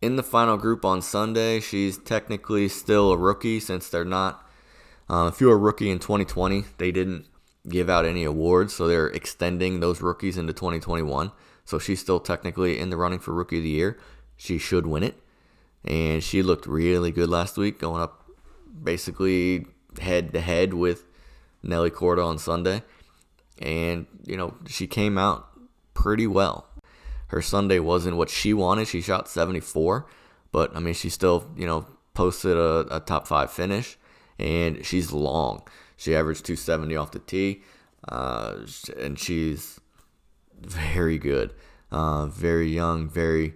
[0.00, 1.60] in the final group on Sunday.
[1.60, 4.48] She's technically still a rookie since they're not.
[5.10, 7.26] Uh, if you're a rookie in 2020, they didn't
[7.68, 11.32] give out any awards, so they're extending those rookies into 2021.
[11.64, 13.98] So she's still technically in the running for Rookie of the Year.
[14.36, 15.16] She should win it.
[15.84, 18.24] And she looked really good last week, going up
[18.82, 19.66] basically
[20.00, 21.04] head to head with
[21.62, 22.82] Nelly Korda on Sunday.
[23.58, 25.51] And, you know, she came out
[25.94, 26.68] pretty well.
[27.28, 28.88] Her Sunday wasn't what she wanted.
[28.88, 30.06] She shot 74,
[30.50, 33.96] but I mean, she still, you know, posted a, a top five finish,
[34.38, 35.62] and she's long.
[35.96, 37.62] She averaged 270 off the tee,
[38.08, 38.66] uh,
[38.98, 39.80] and she's
[40.60, 41.54] very good.
[41.90, 43.54] Uh, very young, very,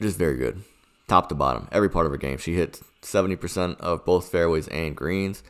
[0.00, 0.62] just very good.
[1.08, 2.38] Top to bottom, every part of her game.
[2.38, 5.42] She hit 70% of both fairways and greens,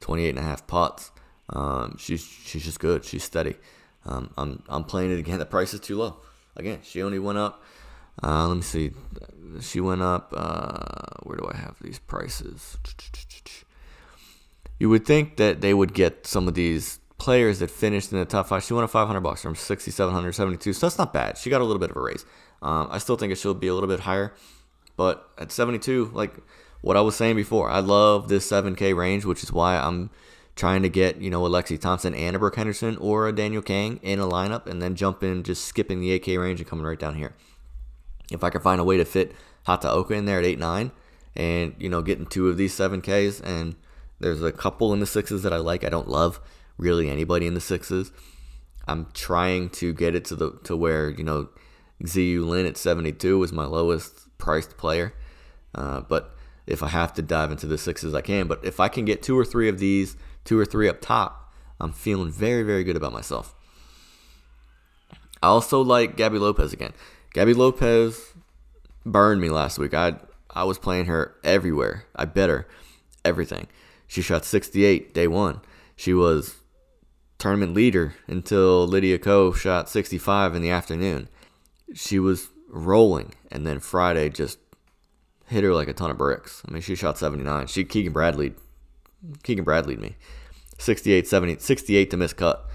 [0.00, 1.10] 28 and a half putts.
[1.50, 3.04] Um, she's she's just good.
[3.04, 3.56] She's steady.
[4.06, 5.38] Um, I'm I'm playing it again.
[5.44, 6.16] The price is too low.
[6.56, 7.62] Again, she only went up.
[8.22, 8.92] Uh, let me see.
[9.60, 10.32] She went up.
[10.36, 12.76] Uh, where do I have these prices?
[14.78, 18.24] You would think that they would get some of these players that finished in the
[18.24, 18.62] top five.
[18.62, 20.72] She went up 500 bucks from 6,772.
[20.72, 21.38] So that's not bad.
[21.38, 22.24] She got a little bit of a raise.
[22.62, 24.34] Um, I still think it should be a little bit higher,
[24.96, 26.34] but at 72, like
[26.80, 30.10] what I was saying before, I love this 7K range, which is why I'm
[30.56, 33.62] trying to get, you know, a Lexi Thompson and a Brooke Henderson or a Danielle
[33.62, 36.84] Kang in a lineup and then jump in, just skipping the 8K range and coming
[36.84, 37.34] right down here.
[38.30, 39.32] If I can find a way to fit
[39.66, 40.92] Hataoka in there at 8 9
[41.36, 43.74] and, you know, getting two of these 7Ks, and
[44.20, 45.84] there's a couple in the sixes that I like.
[45.84, 46.40] I don't love
[46.78, 48.12] really anybody in the sixes.
[48.86, 51.48] I'm trying to get it to the to where, you know,
[52.02, 55.14] Xiyu Lin at 72 is my lowest priced player.
[55.74, 56.36] Uh, but
[56.66, 58.46] if I have to dive into the sixes, I can.
[58.46, 61.52] But if I can get two or three of these two or three up top,
[61.80, 63.54] I'm feeling very, very good about myself.
[65.42, 66.92] I also like Gaby Lopez again.
[67.34, 68.32] Gaby Lopez
[69.04, 69.92] burned me last week.
[69.92, 70.16] I
[70.50, 72.04] I was playing her everywhere.
[72.14, 72.66] I bet her
[73.24, 73.66] everything.
[74.06, 75.60] She shot 68 day one.
[75.96, 76.56] She was
[77.38, 81.28] tournament leader until Lydia Ko shot 65 in the afternoon.
[81.94, 84.58] She was rolling, and then Friday just
[85.46, 86.62] hit her like a ton of bricks.
[86.66, 87.66] I mean, she shot 79.
[87.66, 88.54] She Keegan Bradley,
[89.42, 90.16] Keegan Bradley me,
[90.78, 92.68] 68, 70, 68 to miss cut.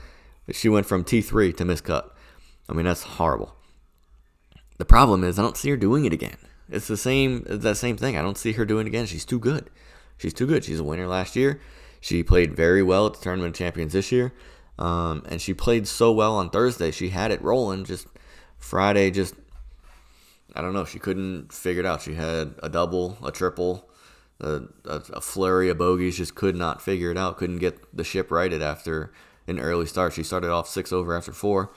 [0.51, 2.15] She went from T3 to miss cut.
[2.67, 3.55] I mean, that's horrible.
[4.77, 6.37] The problem is I don't see her doing it again.
[6.69, 8.17] It's the same that same thing.
[8.17, 9.05] I don't see her doing it again.
[9.05, 9.69] She's too good.
[10.17, 10.63] She's too good.
[10.63, 11.59] She's a winner last year.
[11.99, 14.33] She played very well at the tournament champions this year.
[14.77, 16.91] Um, and she played so well on Thursday.
[16.91, 17.83] She had it rolling.
[17.83, 18.07] Just
[18.57, 19.35] Friday, just
[20.55, 20.85] I don't know.
[20.85, 22.01] She couldn't figure it out.
[22.01, 23.88] She had a double, a triple,
[24.39, 26.17] a, a, flurry of bogeys.
[26.17, 27.37] Just could not figure it out.
[27.37, 29.11] Couldn't get the ship righted after
[29.47, 30.13] an early start.
[30.13, 31.71] She started off six over after four.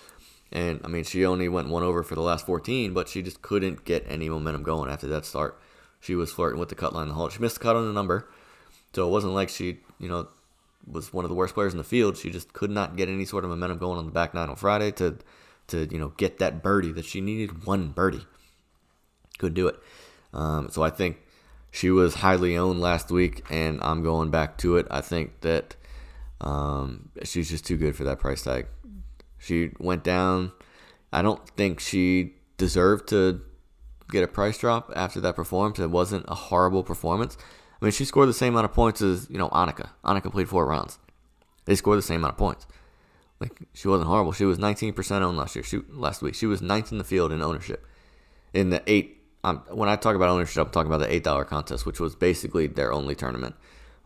[0.53, 3.41] And I mean, she only went one over for the last 14, but she just
[3.41, 5.59] couldn't get any momentum going after that start.
[5.99, 7.31] She was flirting with the cut line the whole.
[7.31, 8.29] She missed the cut on the number,
[8.93, 10.29] so it wasn't like she, you know,
[10.87, 12.17] was one of the worst players in the field.
[12.19, 14.57] She just could not get any sort of momentum going on the back nine on
[14.57, 15.17] Friday to,
[15.69, 17.65] to you know, get that birdie that she needed.
[17.65, 18.27] One birdie,
[19.39, 19.77] could do it.
[20.35, 21.19] Um, so I think
[21.73, 24.87] she was highly owned last week, and I'm going back to it.
[24.91, 25.75] I think that
[26.43, 28.67] um, she's just too good for that price tag.
[29.39, 30.53] She went down.
[31.15, 33.41] I don't think she deserved to
[34.11, 35.79] get a price drop after that performance.
[35.79, 37.39] It wasn't a horrible performance.
[37.81, 39.89] I mean, she scored the same amount of points as you know Annika.
[40.05, 40.99] Annika played four rounds.
[41.65, 42.67] They scored the same amount of points.
[43.41, 44.33] Like she wasn't horrible.
[44.33, 45.63] She was 19% owned last year.
[45.65, 47.87] She, last week she was ninth in the field in ownership.
[48.53, 51.45] In the eight, um, when I talk about ownership, I'm talking about the eight dollar
[51.45, 53.55] contest, which was basically their only tournament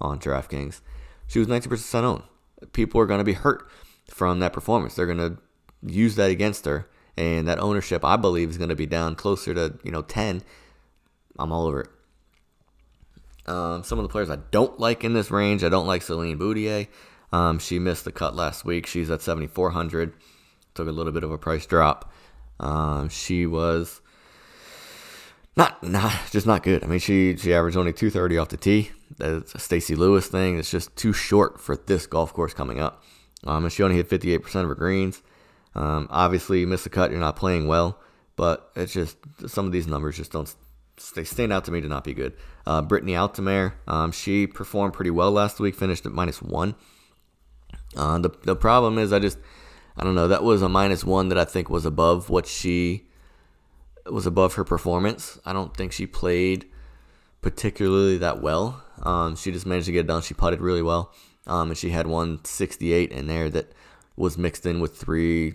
[0.01, 0.80] on DraftKings.
[1.26, 2.22] She was 90% owned.
[2.72, 3.68] People are going to be hurt
[4.09, 4.95] from that performance.
[4.95, 5.39] They're going to
[5.82, 9.53] use that against her, and that ownership, I believe, is going to be down closer
[9.55, 10.43] to you know 10.
[11.39, 11.89] I'm all over it.
[13.47, 16.39] Um, some of the players I don't like in this range, I don't like Celine
[16.39, 16.89] Boutier.
[17.32, 18.87] Um, she missed the cut last week.
[18.87, 20.14] She's at 7,400.
[20.74, 22.12] Took a little bit of a price drop.
[22.59, 24.01] Um, she was
[25.57, 26.85] not not just not good.
[26.85, 28.91] I mean, she she averaged only 230 off the tee.
[29.19, 30.59] That's a Stacy Lewis thing.
[30.59, 33.03] It's just too short for this golf course coming up.
[33.45, 35.23] Um, and she only hit 58% of her greens.
[35.75, 38.01] Um, obviously, you miss a cut, you're not playing well,
[38.35, 40.53] but it's just some of these numbers just don't
[41.15, 42.33] they stand out to me to not be good.
[42.67, 46.75] Uh, Brittany Altomare, um, she performed pretty well last week, finished at minus one.
[47.95, 49.39] Uh, the the problem is, I just
[49.97, 50.29] I don't know.
[50.29, 53.07] That was a minus one that I think was above what she
[54.13, 55.39] was above her performance.
[55.45, 56.67] I don't think she played
[57.43, 58.83] particularly that well.
[59.03, 60.23] Um, she just managed to get it done.
[60.23, 61.13] She putted really well.
[61.47, 63.73] Um, and she had one 68 in there that
[64.17, 65.55] was mixed in with three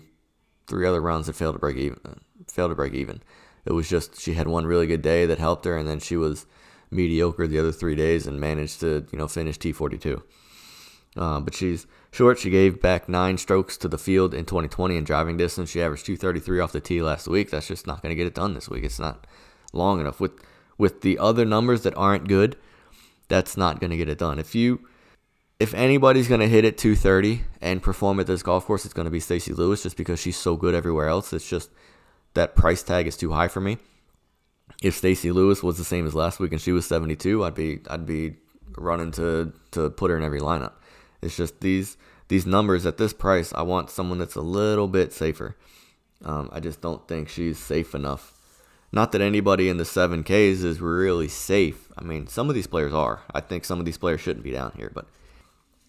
[0.68, 1.98] three other rounds that failed to break even.
[2.48, 3.22] Failed to break even.
[3.64, 6.16] It was just she had one really good day that helped her, and then she
[6.16, 6.46] was
[6.90, 10.22] mediocre the other three days and managed to you know finish T42.
[11.16, 12.38] Uh, but she's short.
[12.38, 15.70] She gave back nine strokes to the field in 2020 in driving distance.
[15.70, 17.50] She averaged 233 off the tee last week.
[17.50, 18.84] That's just not going to get it done this week.
[18.84, 19.26] It's not
[19.72, 20.32] long enough with
[20.78, 22.56] with the other numbers that aren't good.
[23.28, 24.38] That's not going to get it done.
[24.38, 24.86] If you
[25.60, 29.04] if anybody's going to hit it 230 and perform at this golf course, it's going
[29.04, 31.32] to be Stacy Lewis just because she's so good everywhere else.
[31.32, 31.70] It's just
[32.34, 33.78] that price tag is too high for me.
[34.82, 37.80] If Stacy Lewis was the same as last week and she was 72, I'd be
[37.88, 38.36] I'd be
[38.76, 40.72] running to to put her in every lineup.
[41.22, 41.96] It's just these
[42.28, 43.52] these numbers at this price.
[43.54, 45.56] I want someone that's a little bit safer.
[46.24, 48.34] Um, I just don't think she's safe enough.
[48.92, 51.88] Not that anybody in the 7Ks is really safe.
[51.96, 53.22] I mean, some of these players are.
[53.34, 55.06] I think some of these players shouldn't be down here, but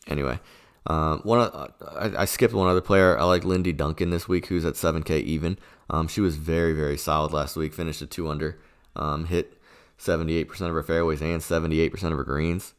[0.07, 0.39] Anyway,
[0.87, 3.17] um, one uh, I, I, skipped one other player.
[3.17, 5.57] I like Lindy Duncan this week, who's at 7K even.
[5.89, 7.73] Um, she was very very solid last week.
[7.73, 8.59] Finished at two under.
[8.95, 9.57] Um, hit
[9.97, 12.73] 78% of her fairways and 78% of her greens.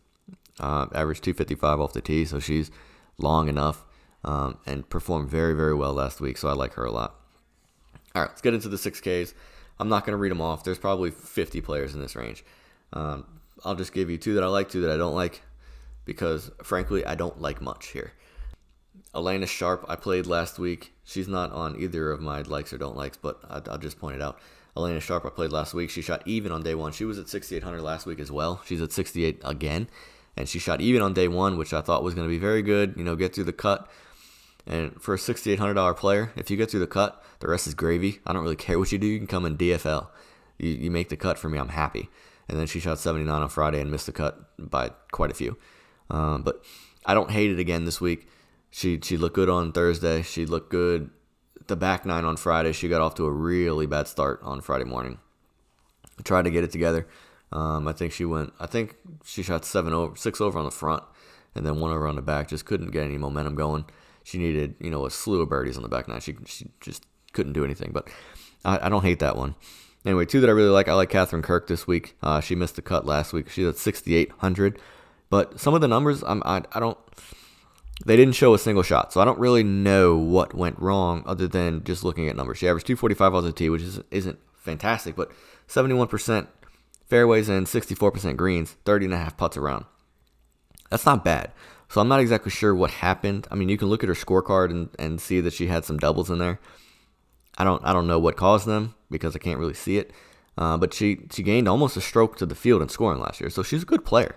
[0.61, 2.71] Uh, averaged 255 off the tee, so she's
[3.19, 3.85] long enough
[4.25, 6.39] um, and performed very very well last week.
[6.39, 7.17] So I like her a lot.
[8.15, 9.35] All right, let's get into the 6Ks.
[9.81, 10.63] I'm not going to read them off.
[10.63, 12.45] There's probably 50 players in this range.
[12.93, 13.27] Um,
[13.65, 15.43] I'll just give you two that I like, two that I don't like
[16.05, 18.13] because frankly, I don't like much here.
[19.15, 20.93] Alena Sharp, I played last week.
[21.05, 24.23] She's not on either of my likes or don't likes, but I'll just point it
[24.23, 24.39] out.
[24.77, 25.91] Alena Sharp, I played last week.
[25.91, 26.93] She shot even on day one.
[26.93, 28.61] She was at 6,800 last week as well.
[28.67, 29.89] She's at 68 again,
[30.37, 32.63] and she shot even on day one, which I thought was going to be very
[32.63, 32.95] good.
[32.97, 33.89] You know, get through the cut.
[34.67, 38.21] And for a $6,800 player, if you get through the cut, the rest is gravy.
[38.27, 39.07] I don't really care what you do.
[39.07, 40.09] You can come in DFL.
[40.59, 41.59] You, you make the cut for me.
[41.59, 42.09] I'm happy.
[42.49, 45.59] And then she shot 79 on Friday and missed the cut by quite a few.
[46.11, 46.65] Um, but
[47.05, 48.29] I don't hate it again this week.
[48.71, 50.23] She she looked good on Thursday.
[50.23, 51.11] She looked good
[51.67, 52.73] the back nine on Friday.
[52.73, 55.19] She got off to a really bad start on Friday morning.
[56.25, 57.07] Tried to get it together.
[57.55, 58.53] Um, I think she went.
[58.61, 61.05] I think she shot seven over, six over on the front,
[61.55, 62.49] and then one over on the back.
[62.49, 63.85] Just couldn't get any momentum going.
[64.25, 66.21] she needed you know a slew of birdies on the back nine.
[66.21, 67.93] She she just couldn't do anything.
[67.93, 68.09] But
[68.65, 69.55] I, I don't hate that one.
[70.05, 70.89] Anyway, two that I really like.
[70.89, 72.17] I like Katherine Kirk this week.
[72.23, 73.49] Uh, she missed the cut last week.
[73.49, 74.79] She's at 6,800.
[75.31, 76.99] But some of the numbers, I'm, I, I don't.
[78.05, 81.49] They didn't show a single shot, so I don't really know what went wrong other
[81.49, 82.59] than just looking at numbers.
[82.59, 85.31] She averaged 245 on the tee, which is, isn't fantastic, but
[85.69, 86.49] 71%
[87.15, 89.85] fairways and 64% greens, 30 and a half putts around.
[90.91, 91.53] That's not bad.
[91.89, 93.47] So I'm not exactly sure what happened.
[93.53, 95.97] I mean, you can look at her scorecard and, and see that she had some
[95.97, 96.59] doubles in there.
[97.57, 100.11] I don't I don't know what caused them because I can't really see it.
[100.59, 103.49] Uh, but she she gained almost a stroke to the field in scoring last year,
[103.49, 104.35] so she's a good player.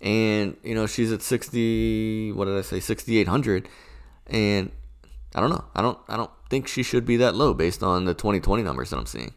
[0.00, 2.32] And you know she's at sixty.
[2.32, 2.80] What did I say?
[2.80, 3.68] Sixty eight hundred.
[4.26, 4.72] And
[5.36, 5.64] I don't know.
[5.76, 8.90] I don't I don't think she should be that low based on the 2020 numbers
[8.90, 9.34] that I'm seeing.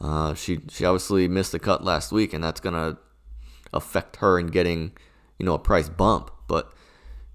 [0.00, 2.98] Uh, she she obviously missed the cut last week, and that's gonna
[3.72, 4.92] affect her in getting
[5.38, 6.30] you know a price bump.
[6.46, 6.72] But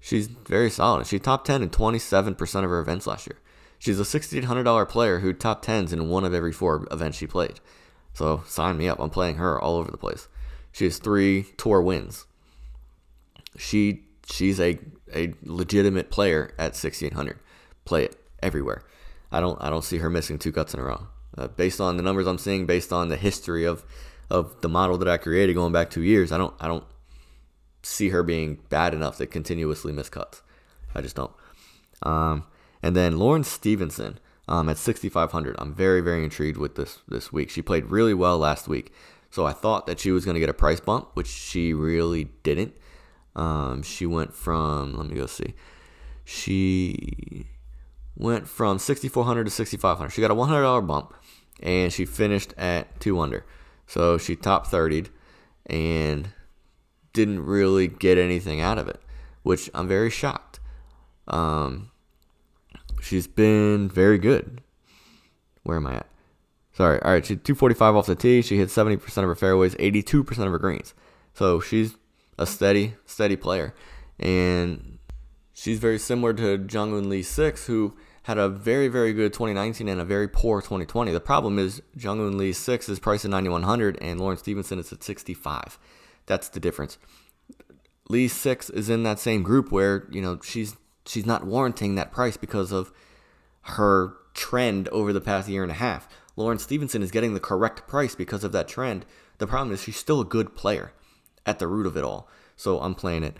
[0.00, 1.06] she's very solid.
[1.06, 3.38] She top 10 in 27% of her events last year.
[3.78, 7.58] She's a $1,600 player who top tens in one of every four events she played.
[8.14, 9.00] So sign me up.
[9.00, 10.28] I'm playing her all over the place.
[10.70, 12.26] She has three tour wins.
[13.58, 14.78] She she's a,
[15.14, 17.38] a legitimate player at 1600.
[17.84, 18.82] Play it everywhere.
[19.30, 21.08] I don't I don't see her missing two cuts in a row.
[21.36, 23.84] Uh, based on the numbers I'm seeing, based on the history of
[24.30, 26.84] of the model that I created going back two years, I don't I don't
[27.82, 30.42] see her being bad enough to continuously miss cuts.
[30.94, 31.32] I just don't.
[32.02, 32.44] Um,
[32.82, 34.18] and then Lauren Stephenson
[34.48, 35.56] um, at 6,500.
[35.58, 37.50] I'm very, very intrigued with this this week.
[37.50, 38.92] She played really well last week.
[39.30, 42.24] So I thought that she was going to get a price bump, which she really
[42.42, 42.74] didn't.
[43.34, 45.54] Um, she went from, let me go see.
[46.24, 47.46] She
[48.16, 50.10] went from 6,400 to 6,500.
[50.10, 51.14] She got a $100 bump,
[51.62, 53.44] and she finished at 2 under.
[53.86, 55.10] So she top 30'd
[55.66, 56.28] and
[57.12, 59.00] didn't really get anything out of it,
[59.42, 60.60] which I'm very shocked.
[61.28, 61.90] Um,
[63.00, 64.62] she's been very good.
[65.62, 66.06] Where am I at?
[66.72, 67.00] Sorry.
[67.02, 67.24] All right.
[67.24, 68.42] She 245 off the tee.
[68.42, 70.94] She hit 70% of her fairways, 82% of her greens.
[71.34, 71.96] So she's
[72.38, 73.74] a steady, steady player.
[74.18, 74.91] And
[75.52, 77.94] she's very similar to Jeongeun Lee 6, who
[78.24, 81.10] had a very, very good 2019 and a very poor 2020.
[81.10, 85.02] The problem is Jeongeun Lee 6 is priced at 9100 and Lauren Stephenson is at
[85.02, 85.78] 65.
[86.26, 86.98] That's the difference.
[88.08, 92.12] Lee 6 is in that same group where, you know, she's she's not warranting that
[92.12, 92.92] price because of
[93.62, 96.08] her trend over the past year and a half.
[96.36, 99.04] Lauren Stephenson is getting the correct price because of that trend.
[99.38, 100.92] The problem is she's still a good player
[101.44, 102.28] at the root of it all.
[102.56, 103.36] So I'm playing it.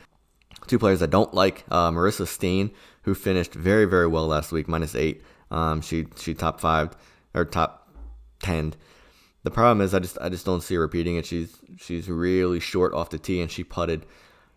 [0.67, 2.71] Two players I don't like: uh, Marissa Steen,
[3.03, 5.23] who finished very very well last week, minus eight.
[5.51, 6.97] Um, she she top five
[7.35, 7.89] or top
[8.41, 8.75] ten.
[9.45, 11.27] The problem is I just I just don't see her repeating it.
[11.27, 14.07] She's she's really short off the tee, and she putted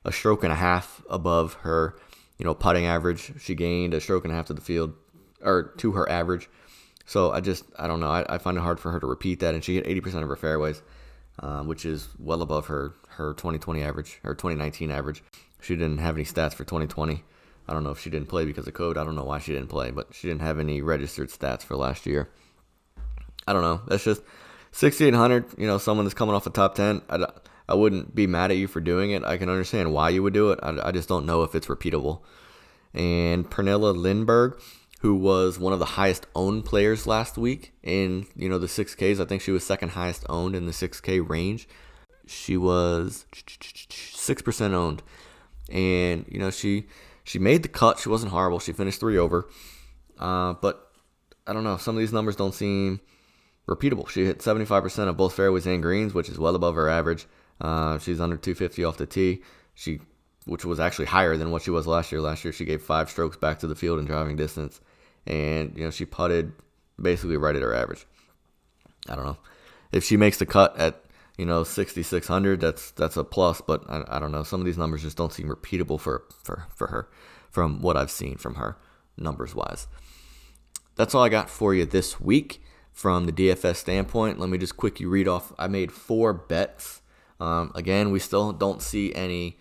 [0.04, 1.96] a stroke and a half above her
[2.38, 3.34] you know, putting average.
[3.40, 4.94] She gained a stroke and a half to the field
[5.42, 6.50] or to her average.
[7.06, 8.10] So I just, I don't know.
[8.10, 9.54] I, I find it hard for her to repeat that.
[9.54, 10.82] And she hit 80% of her fairways,
[11.40, 15.24] uh, which is well above her, her 2020 average or 2019 average.
[15.66, 17.24] She didn't have any stats for 2020.
[17.68, 18.98] I don't know if she didn't play because of code.
[18.98, 21.76] I don't know why she didn't play, but she didn't have any registered stats for
[21.76, 22.30] last year.
[23.48, 23.82] I don't know.
[23.88, 24.22] That's just
[24.74, 25.58] 6,800.
[25.58, 27.02] You know, someone that's coming off a top 10.
[27.10, 27.26] I,
[27.68, 29.24] I wouldn't be mad at you for doing it.
[29.24, 30.60] I can understand why you would do it.
[30.62, 32.22] I, I just don't know if it's repeatable.
[32.94, 34.62] And Pernilla Lindberg,
[35.00, 39.20] who was one of the highest owned players last week in you know the 6Ks.
[39.20, 41.68] I think she was second highest owned in the 6K range.
[42.28, 43.26] She was
[43.90, 45.04] six percent owned,
[45.70, 46.88] and you know she
[47.24, 48.00] she made the cut.
[48.00, 48.60] She wasn't horrible.
[48.60, 49.48] She finished three over,
[50.20, 50.92] uh, but
[51.48, 51.78] I don't know.
[51.78, 53.00] Some of these numbers don't seem
[53.68, 54.08] repeatable.
[54.10, 57.26] She hit 75% of both fairways and greens, which is well above her average.
[57.60, 59.42] Uh, she's under 250 off the tee.
[59.74, 60.00] She,
[60.46, 62.22] which was actually higher than what she was last year.
[62.22, 64.80] Last year she gave five strokes back to the field in driving distance,
[65.26, 66.54] and you know she putted
[67.02, 68.06] basically right at her average.
[69.10, 69.38] I don't know
[69.92, 71.02] if she makes the cut at
[71.38, 74.78] you know 6600 that's that's a plus but I, I don't know some of these
[74.78, 77.10] numbers just don't seem repeatable for for for her
[77.50, 78.78] from what i've seen from her
[79.18, 79.88] numbers wise
[80.96, 82.62] that's all i got for you this week
[82.92, 87.02] from the dfs standpoint let me just quickly read off i made four bets
[87.40, 89.58] um, again, we still don't see any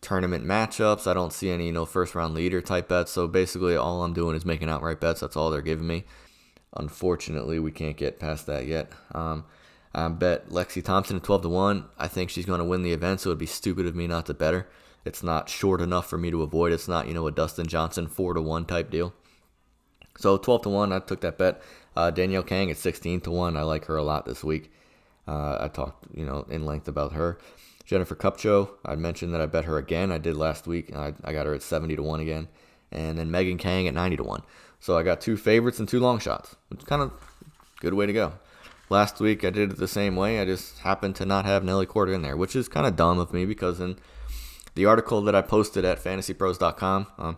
[0.00, 1.06] tournament matchups.
[1.06, 3.12] I don't see any you know first round leader type bets.
[3.12, 5.20] So basically, all I'm doing is making outright bets.
[5.20, 6.04] That's all they're giving me.
[6.74, 8.92] Unfortunately, we can't get past that yet.
[9.12, 9.44] Um,
[9.94, 11.84] I bet Lexi Thompson at 12 to 1.
[11.98, 14.26] I think she's going to win the event, so it'd be stupid of me not
[14.26, 14.68] to bet her.
[15.04, 16.72] It's not short enough for me to avoid.
[16.72, 19.14] It's not, you know, a Dustin Johnson 4 to 1 type deal.
[20.18, 21.62] So 12 to 1, I took that bet.
[21.96, 23.56] Uh, Danielle Kang at 16 to 1.
[23.56, 24.70] I like her a lot this week.
[25.26, 27.38] Uh, I talked, you know, in length about her.
[27.84, 30.12] Jennifer Kupcho, I mentioned that I bet her again.
[30.12, 30.94] I did last week.
[30.94, 32.48] I, I got her at 70 to 1 again.
[32.92, 34.42] and then Megan Kang at 90 to 1.
[34.80, 37.12] So I got two favorites and two long shots, which kind of
[37.80, 38.34] good way to go.
[38.90, 40.40] Last week I did it the same way.
[40.40, 43.18] I just happened to not have Nelly Korda in there, which is kind of dumb
[43.18, 43.98] of me because in
[44.74, 47.36] the article that I posted at fantasypros.com, um,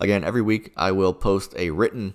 [0.00, 2.14] again, every week I will post a written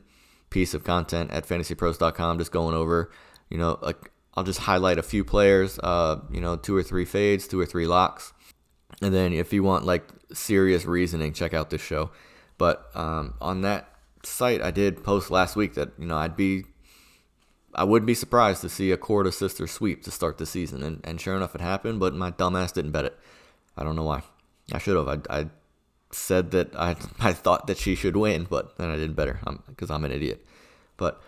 [0.49, 3.11] piece of content at fantasypros.com just going over,
[3.49, 7.05] you know, like I'll just highlight a few players, uh, you know, two or three
[7.05, 8.33] fades, two or three locks.
[9.01, 12.11] And then if you want like serious reasoning, check out this show.
[12.57, 13.89] But um, on that
[14.23, 16.65] site, I did post last week that, you know, I'd be,
[17.77, 20.83] I wouldn't be surprised to see a Korda sister sweep to start the season.
[20.83, 23.17] And, and sure enough, it happened, but my dumbass didn't bet it.
[23.77, 24.23] I don't know why.
[24.73, 25.07] I should have.
[25.07, 25.47] I, I
[26.11, 29.39] said that I, I thought that she should win, but then I didn't bet her
[29.67, 30.45] because I'm, I'm an idiot.
[30.97, 31.21] But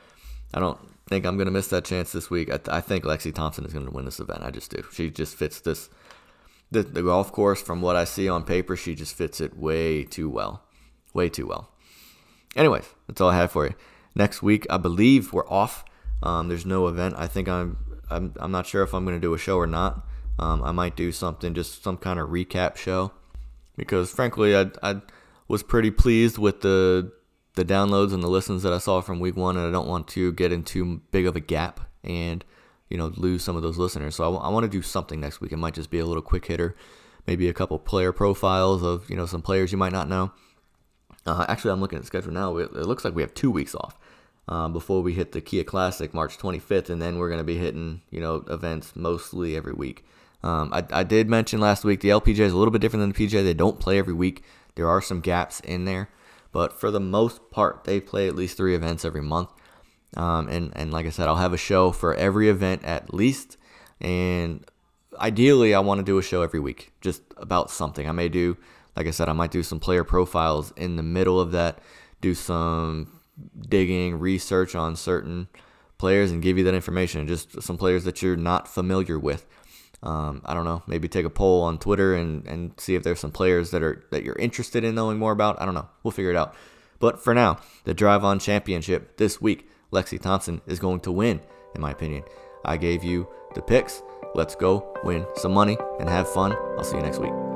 [0.54, 2.50] I don't think I'm going to miss that chance this week.
[2.52, 4.44] I, I think Lexi Thompson is going to win this event.
[4.44, 4.84] I just do.
[4.92, 5.90] She just fits this
[6.72, 8.76] the, the golf course from what I see on paper.
[8.76, 10.64] She just fits it way too well,
[11.14, 11.70] way too well.
[12.56, 13.74] Anyways, that's all I have for you.
[14.16, 15.84] Next week, I believe we're off.
[16.22, 17.16] Um, there's no event.
[17.18, 17.78] I think I'm
[18.10, 20.06] I'm I'm not sure if I'm going to do a show or not.
[20.38, 23.12] Um, I might do something, just some kind of recap show,
[23.76, 25.02] because frankly, I I
[25.48, 27.12] was pretty pleased with the
[27.56, 30.08] the downloads and the listens that I saw from week one, and I don't want
[30.10, 32.44] to get in too big of a gap and
[32.90, 34.16] you know lose some of those listeners.
[34.16, 35.52] So I, I want to do something next week.
[35.52, 36.76] It might just be a little quick hitter,
[37.28, 40.32] maybe a couple player profiles of you know some players you might not know.
[41.26, 42.58] Uh, actually, I'm looking at the schedule now.
[42.58, 43.98] It looks like we have two weeks off
[44.50, 47.58] uh, before we hit the Kia Classic March 25th, and then we're going to be
[47.58, 50.04] hitting you know events mostly every week.
[50.44, 53.12] Um, I, I did mention last week the LPGA is a little bit different than
[53.12, 53.44] the PGA.
[53.44, 54.44] They don't play every week.
[54.76, 56.10] There are some gaps in there.
[56.52, 59.50] But for the most part, they play at least three events every month.
[60.18, 63.58] Um, and, and like I said, I'll have a show for every event at least.
[64.02, 64.66] And
[65.20, 68.10] ideally, I want to do a show every week, just about something.
[68.10, 68.58] I may do,
[68.96, 71.80] like I said, I might do some player profiles in the middle of that,
[72.22, 73.19] do some
[73.60, 75.48] digging, research on certain
[75.98, 77.28] players, and give you that information.
[77.28, 79.46] Just some players that you're not familiar with.
[80.02, 83.20] Um, I don't know, maybe take a poll on Twitter and, and see if there's
[83.20, 85.62] some players that are that you're interested in knowing more about.
[85.62, 85.90] I don't know.
[86.04, 86.56] We'll figure it out.
[87.00, 91.42] But for now, the Drive On Championship this week, Lexi Thompson is going to win,
[91.76, 92.24] in my opinion.
[92.64, 94.02] I gave you the picks.
[94.36, 96.54] Let's go win some money and have fun.
[96.78, 97.49] I'll see you next week.